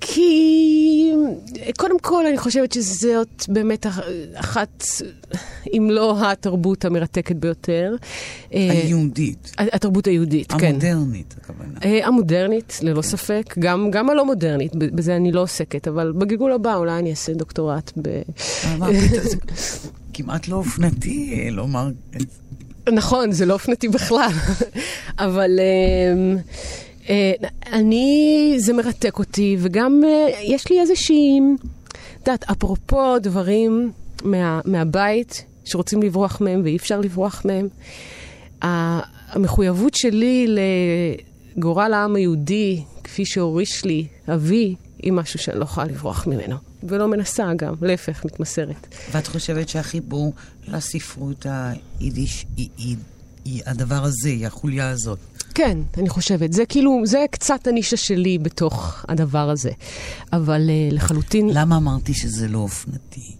כי 0.00 1.12
קודם 1.78 1.98
כל, 1.98 2.26
אני 2.26 2.38
חושבת 2.38 2.72
שזאת 2.72 3.44
באמת 3.48 3.86
אח- 3.86 3.98
אחת, 4.34 4.84
אם 5.72 5.88
לא 5.90 6.30
התרבות 6.30 6.84
המרתקת 6.84 7.36
ביותר. 7.36 7.94
אה, 8.54 8.70
היהודית. 8.72 9.52
התרבות 9.58 10.06
היהודית, 10.06 10.52
כן. 10.52 10.66
המודרנית, 10.66 11.34
הכוונה. 11.40 11.78
אה, 11.84 12.06
המודרנית, 12.06 12.78
ללא 12.82 13.02
ספק, 13.02 13.54
גם, 13.58 13.90
גם 13.90 14.10
הלא 14.10 14.26
מודרנית, 14.26 14.74
בזה 14.76 15.16
אני 15.16 15.32
לא 15.32 15.42
עוסקת, 15.42 15.88
אבל 15.88 16.12
בגלגול 16.12 16.52
הבא 16.52 16.74
אולי 16.76 16.98
אני 16.98 17.10
אעשה 17.10 17.34
דוקטורט 17.34 17.92
ב... 18.02 18.08
כמעט 20.22 20.48
לא 20.48 20.56
אופנתי 20.56 21.34
אה, 21.34 21.50
לומר 21.50 21.90
את 22.16 22.22
נכון, 22.92 23.32
זה 23.32 23.46
לא 23.46 23.52
אופנתי 23.52 23.88
בכלל, 23.88 24.30
אבל 25.18 25.50
אה, 25.58 26.40
אה, 27.08 27.32
אני, 27.72 28.54
זה 28.58 28.72
מרתק 28.72 29.18
אותי, 29.18 29.56
וגם 29.60 30.02
אה, 30.04 30.40
יש 30.42 30.70
לי 30.70 30.80
איזושהי, 30.80 31.40
את 32.22 32.28
יודעת, 32.28 32.44
אפרופו 32.50 33.18
דברים 33.18 33.92
מה, 34.24 34.60
מהבית 34.64 35.44
שרוצים 35.64 36.02
לברוח 36.02 36.40
מהם 36.40 36.60
ואי 36.64 36.76
אפשר 36.76 37.00
לברוח 37.00 37.42
מהם, 37.44 37.68
המחויבות 38.62 39.94
שלי 39.94 40.56
לגורל 41.56 41.92
העם 41.94 42.16
היהודי, 42.16 42.82
כפי 43.04 43.24
שהוריש 43.26 43.84
לי 43.84 44.06
אבי, 44.34 44.74
היא 45.02 45.12
משהו 45.12 45.38
שאני 45.38 45.58
לא 45.58 45.64
יכולה 45.64 45.86
לברוח 45.86 46.26
ממנו. 46.26 46.69
ולא 46.82 47.08
מנסה 47.08 47.54
גם, 47.56 47.74
להפך, 47.82 48.24
מתמסרת. 48.24 48.94
ואת 49.12 49.26
חושבת 49.26 49.68
שהחיבור 49.68 50.32
לספרות 50.68 51.46
היידיש 52.00 52.46
היא, 52.56 52.68
היא, 52.76 52.96
היא 53.44 53.62
הדבר 53.66 54.04
הזה, 54.04 54.28
היא 54.28 54.46
החוליה 54.46 54.90
הזאת. 54.90 55.18
כן, 55.54 55.78
אני 55.98 56.08
חושבת. 56.08 56.52
זה 56.52 56.66
כאילו, 56.66 57.02
זה 57.04 57.24
קצת 57.30 57.66
הנישה 57.66 57.96
שלי 57.96 58.38
בתוך 58.38 59.04
הדבר 59.08 59.50
הזה. 59.50 59.70
אבל 60.32 60.70
uh, 60.70 60.94
לחלוטין... 60.94 61.48
למה 61.52 61.76
אמרתי 61.76 62.14
שזה 62.14 62.48
לא 62.48 62.58
אופנתי? 62.58 63.36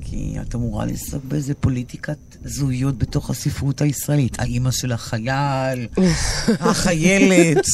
כי 0.00 0.36
את 0.42 0.54
אמורה 0.54 0.86
לעסוק 0.86 1.24
באיזה 1.24 1.54
פוליטיקת 1.54 2.33
זהויות 2.44 2.98
בתוך 2.98 3.30
הספרות 3.30 3.80
הישראלית. 3.80 4.40
האימא 4.40 4.70
של 4.70 4.92
החייל, 4.92 5.86
החיילת. 6.60 7.64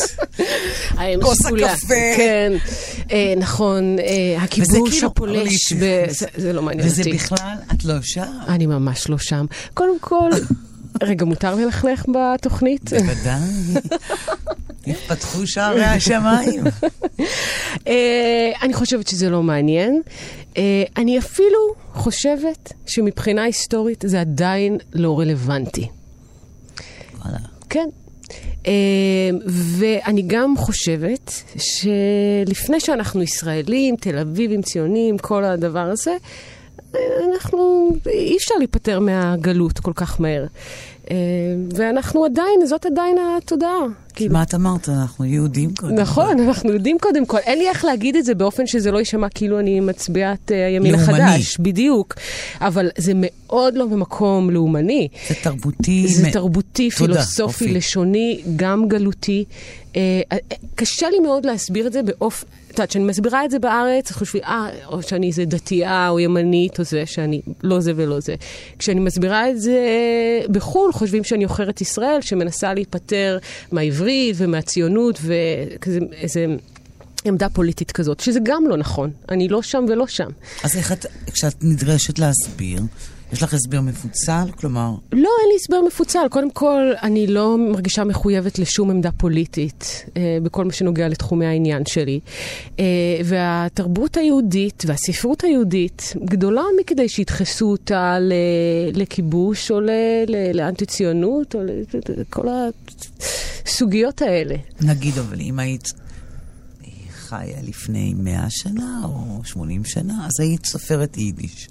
כוס. 1.23 1.47
הקפה. 1.47 1.95
כן, 2.16 2.53
אה, 3.12 3.35
נכון, 3.37 3.97
אה, 3.99 4.43
הכיבוש 4.43 4.91
כאילו, 4.93 5.07
הפולש. 5.09 5.73
וזה- 5.73 6.07
זה, 6.37 6.53
לא 6.53 6.62
מעניין 6.62 6.87
וזה 6.89 7.03
אותי. 7.03 7.12
בכלל, 7.12 7.37
את 7.75 7.85
לא 7.85 7.95
שם. 8.03 8.23
אני 8.49 8.66
ממש 8.66 9.09
לא 9.09 9.18
שם. 9.18 9.47
קודם 9.75 9.99
כל, 10.01 10.31
רגע, 11.03 11.24
מותר 11.24 11.55
ללכלך 11.55 12.05
בתוכנית? 12.09 12.91
בוודאי. 12.93 13.41
יפתחו 14.86 15.47
שערי 15.47 15.84
השמיים. 15.84 16.64
אה, 17.88 18.51
אני 18.62 18.74
חושבת 18.74 19.09
שזה 19.09 19.30
לא 19.30 19.43
מעניין. 19.43 20.03
אה, 20.57 20.82
אני 20.97 21.18
אפילו 21.18 21.74
חושבת 21.93 22.72
שמבחינה 22.86 23.43
היסטורית 23.43 24.05
זה 24.07 24.20
עדיין 24.20 24.78
לא 24.93 25.20
רלוונטי. 25.20 25.88
וואלה. 27.24 27.38
כן. 27.70 27.88
אה, 28.66 28.72
ואני 29.78 30.22
גם 30.26 30.55
חושבת 30.57 31.32
שלפני 31.57 32.80
שאנחנו 32.80 33.22
ישראלים, 33.22 33.97
תל 33.97 34.18
אביבים, 34.18 34.62
ציונים, 34.62 35.18
כל 35.18 35.45
הדבר 35.45 35.78
הזה, 35.91 36.16
אנחנו, 37.30 37.91
אי 38.07 38.36
אפשר 38.36 38.55
להיפטר 38.59 39.01
מהגלות 39.01 39.78
כל 39.78 39.93
כך 39.95 40.20
מהר. 40.20 40.47
אה, 41.11 41.16
ואנחנו 41.76 42.24
עדיין, 42.24 42.66
זאת 42.66 42.86
עדיין 42.86 43.16
התודעה. 43.18 43.80
כאילו, 44.15 44.33
מה 44.35 44.43
את 44.43 44.55
אמרת? 44.55 44.89
אנחנו 44.89 45.25
יהודים 45.25 45.75
קודם. 45.75 45.95
נכון, 45.95 46.41
אנחנו 46.41 46.73
יודעים 46.73 46.97
קודם 47.01 47.27
כל. 47.27 47.39
אין 47.39 47.59
לי 47.59 47.69
איך 47.69 47.85
להגיד 47.85 48.17
את 48.17 48.25
זה 48.25 48.35
באופן 48.35 48.67
שזה 48.67 48.91
לא 48.91 48.99
יישמע 48.99 49.29
כאילו 49.29 49.59
אני 49.59 49.81
מצביעת 49.81 50.53
אה, 50.53 50.67
הימין 50.67 50.93
לאומני. 50.95 51.23
החדש. 51.23 51.57
בדיוק. 51.59 52.15
אבל 52.61 52.89
זה 52.99 53.13
מאוד 53.15 53.75
לא 53.75 53.87
במקום 53.87 54.51
לאומני. 54.51 55.09
זה 55.29 55.35
תרבותי. 55.43 56.09
זה 56.09 56.29
מ- 56.29 56.31
תרבותי, 56.31 56.91
תודה, 56.99 57.13
פילוסופי, 57.13 57.43
אופי. 57.43 57.69
לשוני, 57.75 58.41
גם 58.57 58.89
גלותי. 58.89 59.45
אה, 59.97 60.01
אה, 60.33 60.37
קשה 60.75 61.11
לי 61.11 61.19
מאוד 61.19 61.47
להסביר 61.47 61.87
את 61.87 61.93
זה 61.93 62.03
באופן... 62.03 62.47
את 62.67 62.75
יודעת, 62.75 62.89
כשאני 62.89 63.05
מסבירה 63.05 63.45
את 63.45 63.51
זה 63.51 63.59
בארץ, 63.59 64.13
חושבים, 64.13 64.43
אה, 64.45 64.69
או 64.87 65.03
שאני 65.03 65.27
איזה 65.27 65.45
דתייה 65.45 66.09
או 66.09 66.21
ימנית 66.21 66.79
או 66.79 66.85
זה, 66.85 67.03
שאני 67.07 67.41
לא 67.63 67.81
זה 67.81 67.93
ולא 67.97 68.21
זה. 68.21 68.35
כשאני 68.79 69.01
מסבירה 69.01 69.51
את 69.51 69.61
זה 69.61 69.79
בחו"ל, 70.51 70.93
חושבים 70.93 71.25
שאני 71.25 71.45
עוכרת 71.45 71.81
ישראל, 71.81 72.21
שמנסה 72.21 72.75
להיפטר 72.75 73.39
מהעברית 73.73 74.00
ומהציונות 74.37 75.21
וכזה 75.23 75.99
איזה 76.13 76.47
עמדה 77.25 77.49
פוליטית 77.49 77.93
כזאת, 77.93 78.21
שזה 78.21 78.41
גם 78.43 78.65
לא 78.69 78.77
נכון. 78.77 79.11
אני 79.29 79.49
לא 79.49 79.63
שם 79.63 79.85
ולא 79.89 80.07
שם. 80.07 80.29
אז 80.65 80.77
איך 80.77 80.93
את, 80.93 81.07
כשאת 81.33 81.55
נדרשת 81.63 82.19
להסביר, 82.19 82.83
יש 83.33 83.43
לך 83.43 83.55
הסבר 83.55 83.81
מפוצל? 83.81 84.45
כלומר, 84.61 84.91
לא, 85.13 85.31
אין 85.41 85.49
לי 85.49 85.57
הסבר 85.57 85.81
מפוצל. 85.87 86.27
קודם 86.31 86.51
כל, 86.51 86.93
אני 87.03 87.27
לא 87.27 87.59
מרגישה 87.59 88.05
מחויבת 88.05 88.59
לשום 88.59 88.91
עמדה 88.91 89.11
פוליטית 89.13 90.05
אה, 90.17 90.39
בכל 90.43 90.65
מה 90.65 90.73
שנוגע 90.73 91.09
לתחומי 91.09 91.47
העניין 91.47 91.87
שלי. 91.87 92.21
אה, 92.79 92.85
והתרבות 93.25 94.17
היהודית 94.17 94.83
והספרות 94.87 95.45
היהודית 95.45 96.15
גדולה 96.25 96.63
מכדי 96.81 97.09
שידחסו 97.09 97.71
אותה 97.71 98.19
ל, 98.21 98.33
לכיבוש 98.95 99.71
או 99.71 99.81
ל, 99.81 99.91
ל, 100.27 100.57
לאנטי-ציונות 100.57 101.55
או 101.55 101.61
לכל 102.09 102.49
הסוגיות 103.67 104.23
האלה. 104.23 104.57
נגיד, 104.81 105.19
אבל 105.19 105.41
אם 105.41 105.59
היית 105.59 105.89
חיה 107.31 107.63
לפני 107.63 108.15
100 108.15 108.47
שנה 108.49 109.01
או 109.05 109.41
80 109.45 109.85
שנה, 109.85 110.27
אז 110.27 110.41
היית 110.41 110.67
סופרת 110.67 111.17
יידיש. 111.17 111.69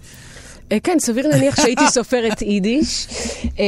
אה, 0.71 0.79
כן, 0.83 0.99
סביר 0.99 1.27
להניח 1.27 1.55
שהייתי 1.55 1.83
סופרת 1.97 2.41
יידיש. 2.41 3.07
אה, 3.59 3.65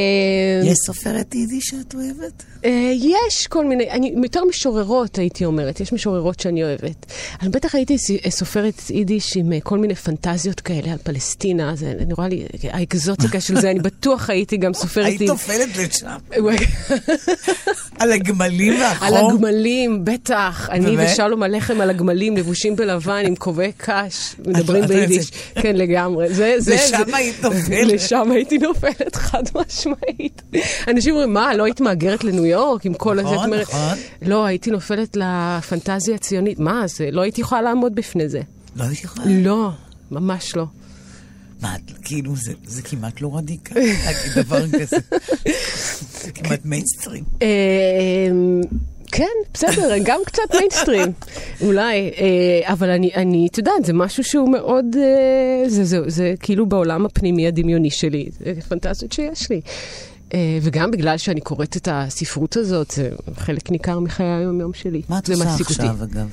יש 0.64 0.78
סופרת 0.86 1.36
יידיש 1.36 1.66
שאת 1.66 1.96
אוהבת? 1.96 2.44
אה, 2.66 2.92
יש 2.96 3.48
כל 3.48 3.66
מיני, 3.66 3.90
אני 3.90 4.14
יותר 4.24 4.46
משוררות 4.46 5.18
הייתי 5.18 5.46
אומרת, 5.46 5.80
יש 5.80 5.94
משוררות 5.94 6.40
שאני 6.40 6.64
אוהבת. 6.64 7.06
אני 7.42 7.50
בטח 7.50 7.76
הייתי 7.76 7.98
סופרת 8.30 8.90
יידיש 8.90 9.38
עם 9.38 9.60
כל 9.60 9.78
מיני 9.78 9.96
פנטזיות 9.96 10.60
כאלה 10.60 10.92
על 10.92 10.98
פלסטינה, 11.04 11.76
זה 11.76 11.94
נראה 12.08 12.28
לי, 12.28 12.46
האקזוטיקה 12.70 13.42
של 13.42 13.62
זה, 13.62 13.72
אני 13.72 13.80
בטוח 13.90 14.30
הייתי 14.30 14.58
גם 14.58 14.74
סופרת 14.74 15.06
היית 15.06 15.22
יידיש. 15.22 15.30
נופלת 15.30 15.78
לשם. 15.78 16.18
על 18.00 18.12
הגמלים 18.12 18.74
על 18.74 18.80
והחום? 18.80 19.34
הגמלים, 19.34 20.06
בטח. 20.06 20.70
אני? 20.72 20.96
ושלום 21.00 21.44
הלחם 21.44 21.82
על 21.82 21.90
הגמלים, 21.90 22.38
לבושים 22.38 22.76
בלבן 22.76 23.24
עם 23.26 23.36
כובעי 23.36 23.72
קש, 23.78 24.36
מדברים 24.46 24.86
ביידיש. 24.86 25.32
כן, 25.56 25.76
לגמרי. 25.76 26.34
זה, 26.34 26.56
זה, 26.58 26.91
לשם 26.92 27.14
היית 27.16 27.44
נופלת. 27.44 27.88
לשם 27.88 28.32
הייתי 28.32 28.58
נופלת, 28.58 29.16
חד 29.16 29.44
משמעית. 29.56 30.42
אנשים 30.88 31.14
אומרים, 31.14 31.34
מה, 31.34 31.54
לא 31.56 31.64
היית 31.64 31.82
מהגרת 31.82 32.24
לניו 32.24 32.46
יורק 32.46 32.86
עם 32.86 32.94
כל 32.94 33.20
הזה? 33.20 33.30
נכון, 33.36 33.54
נכון. 33.54 33.80
לא, 34.22 34.46
הייתי 34.46 34.72
נופלת 34.72 35.18
לפנטזיה 35.18 36.16
הציונית. 36.16 36.60
מה 36.60 36.84
זה? 36.88 37.12
לא 37.12 37.22
הייתי 37.22 37.42
יכולה 37.42 37.62
לעמוד 37.62 37.96
בפני 37.96 38.30
זה. 38.30 38.42
לא 38.76 38.84
הייתי 38.84 39.02
יכולה. 39.06 39.26
לא, 39.30 39.70
ממש 40.12 40.56
לא. 40.56 40.66
מה, 41.62 41.76
כאילו, 42.04 42.36
זה- 42.36 42.54
זה 42.66 42.82
כמעט 42.82 43.22
לא 43.22 43.38
רדיקלי 43.38 43.94
להגיד 44.06 44.32
דבר 44.46 44.68
כזה. 44.68 44.98
זה 46.24 46.32
כמעט 46.32 46.60
מיינסטרים. 46.66 47.24
אה, 49.14 49.18
כן, 49.18 49.52
בסדר, 49.54 49.94
גם 50.04 50.20
קצת 50.26 50.44
מיינסטרים, 50.54 51.12
אולי, 51.62 52.12
אה, 52.18 52.74
אבל 52.74 52.90
אני, 52.90 53.12
אני, 53.16 53.48
את 53.52 53.58
יודעת, 53.58 53.86
זה 53.86 53.94
משהו 53.94 54.24
שהוא 54.24 54.52
מאוד, 54.52 54.86
אה, 54.98 55.70
זה, 55.70 55.86
זה, 55.86 56.00
זה 56.08 56.34
כאילו 56.40 56.66
בעולם 56.66 57.06
הפנימי 57.06 57.48
הדמיוני 57.48 57.90
שלי, 57.90 58.30
זה 58.40 58.62
פנטזיות 58.70 59.12
שיש 59.12 59.50
לי. 59.50 59.62
אה, 60.34 60.60
וגם 60.62 60.92
בגלל 60.92 61.18
שאני 61.18 61.42
קוראת 61.42 61.78
את 61.78 61.88
הספרות 61.92 62.58
הזאת, 62.58 62.92
זה 62.92 63.10
חלק 63.36 63.72
ניכר 63.72 64.00
מחיי 64.00 64.26
היום-יום 64.26 64.74
שלי. 64.74 65.02
מה 65.10 65.18
את 65.18 65.26
זה 65.26 65.34
עושה 65.34 65.46
מעסיק 65.46 65.70
אותי. 65.70 65.82
עכשיו, 65.82 66.04
אגב? 66.04 66.30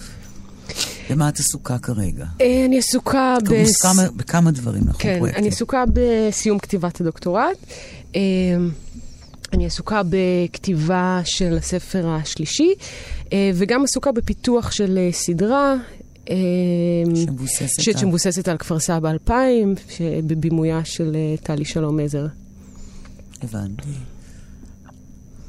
במה 1.11 1.29
את 1.29 1.39
עסוקה 1.39 1.79
כרגע? 1.79 2.25
אה, 2.41 2.65
אני 2.67 2.79
עסוקה 2.79 3.37
ב... 3.49 3.63
בס... 3.63 3.83
כמה, 3.83 4.03
בכמה 4.17 4.51
דברים 4.51 4.83
אנחנו 4.87 4.99
כן, 4.99 5.17
פרויקטים. 5.19 5.43
אני 5.43 5.49
עסוקה 5.49 5.85
בסיום 5.93 6.59
כתיבת 6.59 7.01
הדוקטורט. 7.01 7.57
אני 9.53 9.67
עסוקה 9.67 10.03
בכתיבה 10.11 11.21
של 11.25 11.57
הספר 11.59 12.09
השלישי, 12.09 12.75
אה, 13.33 13.51
וגם 13.55 13.85
עסוקה 13.85 14.13
בפיתוח 14.13 14.71
של 14.71 14.99
אה, 14.99 15.13
סדרה. 15.13 15.75
אה, 16.31 16.35
שמבוססת 17.15 17.83
ש- 17.83 17.89
על- 17.89 17.97
שמבוססת 17.97 18.49
על 18.49 18.57
כפר 18.57 18.79
סבא 18.79 19.11
2000, 19.11 19.75
בבימויה 20.27 20.81
של 20.85 21.17
טלי 21.43 21.65
שלום 21.65 22.01
עזר. 22.01 22.27
הבנתי. 23.43 23.89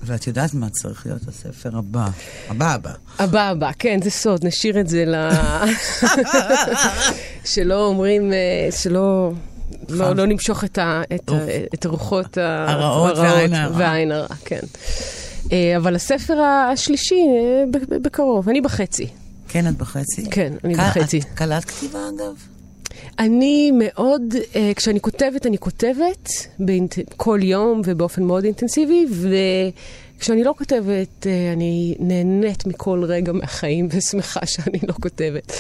ואת 0.04 0.28
יודעת 0.28 0.54
מה 0.54 0.70
צריך 0.70 1.06
להיות 1.06 1.28
הספר 1.28 1.78
הבא. 1.78 2.08
הבא 2.50 2.74
הבא. 2.74 2.92
הבא 3.20 3.42
הבא, 3.50 3.72
כן, 3.80 4.00
זה 4.04 4.10
סוד, 4.10 4.46
נשאיר 4.46 4.80
את 4.80 4.88
זה 4.88 5.06
ל... 5.06 5.16
שלא 7.54 7.86
אומרים, 7.86 8.32
שלא... 8.72 9.32
לא, 9.90 10.16
לא 10.16 10.26
נמשוך 10.26 10.64
את, 10.64 10.78
ה, 10.78 11.02
את, 11.16 11.30
ה, 11.30 11.34
את 11.74 11.86
הרוחות 11.86 12.38
ה- 12.38 12.66
הרעות 12.72 13.18
והעין 13.78 14.12
הרע. 14.12 14.28
כן. 14.46 14.60
אה, 15.52 15.78
אבל 15.78 15.96
הספר 15.96 16.42
השלישי, 16.42 17.16
אה, 17.16 17.64
בקרוב, 18.02 18.50
אני 18.50 18.62
בחצי. 18.62 19.08
כן, 19.50 19.68
את 19.68 19.78
בחצי? 19.78 20.30
כן, 20.32 20.54
אני 20.64 20.76
ק- 20.76 20.78
בחצי. 20.80 21.18
את 21.20 21.24
קלט 21.34 21.66
כתיבה, 21.66 22.00
אגב? 22.16 22.34
אני 23.20 23.72
מאוד, 23.74 24.22
אה, 24.56 24.72
כשאני 24.76 25.00
כותבת, 25.00 25.46
אני 25.46 25.58
כותבת 25.58 26.30
באינט... 26.60 26.96
כל 27.18 27.40
יום 27.44 27.82
ובאופן 27.86 28.24
מאוד 28.24 28.44
אינטנסיבי, 28.44 29.06
וכשאני 30.20 30.44
לא 30.44 30.54
כותבת, 30.58 31.28
אה, 31.28 31.54
אני 31.54 31.96
נהנית 32.00 32.68
מכל 32.68 33.04
רגע 33.04 33.32
מהחיים 33.32 33.88
ושמחה 33.92 34.40
שאני 34.46 34.80
לא 34.88 34.94
כותבת. 34.94 35.52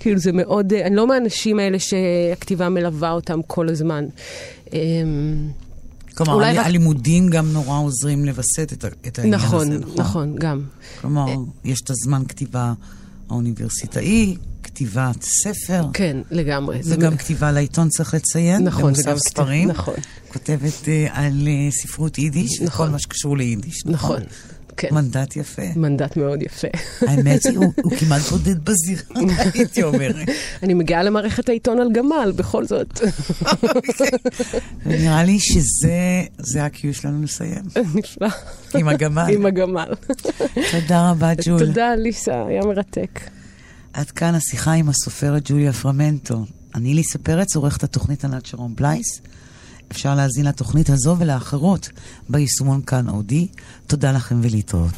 כאילו 0.00 0.18
זה 0.18 0.32
מאוד, 0.32 0.72
אה, 0.72 0.86
אני 0.86 0.96
לא 0.96 1.06
מהאנשים 1.06 1.58
האלה 1.58 1.78
שהכתיבה 1.78 2.68
מלווה 2.68 3.10
אותם 3.10 3.40
כל 3.46 3.68
הזמן. 3.68 4.04
אה, 4.72 4.78
כלומר, 6.14 6.34
אולי 6.34 6.58
הלימודים 6.58 7.28
גם 7.28 7.52
נורא 7.52 7.78
עוזרים 7.78 8.24
לווסת 8.24 8.72
את, 8.72 8.84
את 9.06 9.18
העניין 9.18 9.34
נכון, 9.34 9.72
הזה, 9.72 9.78
נכון? 9.78 10.00
נכון, 10.00 10.34
גם. 10.38 10.62
כלומר, 11.00 11.26
יש 11.64 11.80
את 11.84 11.90
הזמן 11.90 12.22
כתיבה 12.28 12.72
האוניברסיטאי, 13.30 14.36
כתיבת 14.86 15.22
ספר, 15.22 15.84
כן, 15.92 16.16
לגמרי. 16.30 16.80
וגם 16.84 17.16
כתיבה 17.16 17.52
לעיתון 17.52 17.88
צריך 17.88 18.14
לציין, 18.14 18.64
נכון, 18.64 18.84
וגם 18.92 19.02
כתיב- 19.02 19.16
ספרים. 19.18 19.68
נכון. 19.68 19.94
כותבת 20.32 20.88
אה, 20.88 21.06
על 21.12 21.48
אה, 21.48 21.70
ספרות 21.70 22.18
יידיש, 22.18 22.60
נכון. 22.62 22.90
מה 22.92 22.98
שקשור 22.98 23.36
ליידיש, 23.36 23.86
נכון, 23.86 24.20
כן. 24.76 24.88
מנדט 24.92 25.36
יפה. 25.36 25.62
מנדט 25.76 26.16
מאוד 26.16 26.42
יפה. 26.42 26.68
האמת 27.00 27.44
היא, 27.46 27.58
הוא, 27.58 27.72
הוא 27.82 27.92
כמעט 28.00 28.20
בודד 28.22 28.64
בזירה, 28.64 29.02
הייתי 29.54 29.82
אומרת. 29.82 30.28
אני 30.62 30.74
מגיעה 30.74 31.02
למערכת 31.02 31.48
העיתון 31.48 31.80
על 31.80 31.88
גמל, 31.92 32.32
בכל 32.36 32.64
זאת. 32.66 33.00
ונראה 34.86 35.24
לי 35.24 35.38
שזה 35.40 35.92
זה 36.38 36.62
ה-Q 36.64 36.78
שלנו 36.92 37.22
לסיים, 37.22 37.62
נפלא. 37.94 38.28
עם 38.74 38.88
הגמל. 38.88 39.26
עם 39.34 39.46
הגמל. 39.46 39.88
תודה 40.70 41.10
רבה, 41.10 41.32
ג'ול. 41.44 41.58
תודה, 41.66 41.94
ליסה, 41.94 42.44
היה 42.48 42.60
מרתק. 42.64 43.20
עד 43.92 44.10
כאן 44.10 44.34
השיחה 44.34 44.72
עם 44.72 44.88
הסופרת 44.88 45.42
ג'וליה 45.44 45.72
פרמנטו. 45.72 46.44
אני 46.74 46.94
ליסה 46.94 47.18
פרץ, 47.18 47.56
עורכת 47.56 47.82
התוכנית 47.82 48.24
ענת 48.24 48.46
שרון 48.46 48.74
בלייס. 48.74 49.20
אפשר 49.92 50.14
להאזין 50.14 50.46
לתוכנית 50.46 50.90
הזו 50.90 51.16
ולאחרות 51.18 51.88
ביישומון 52.28 52.82
כאן 52.82 53.08
אודי. 53.08 53.48
תודה 53.86 54.12
לכם 54.12 54.40
ולהתראות. 54.42 54.94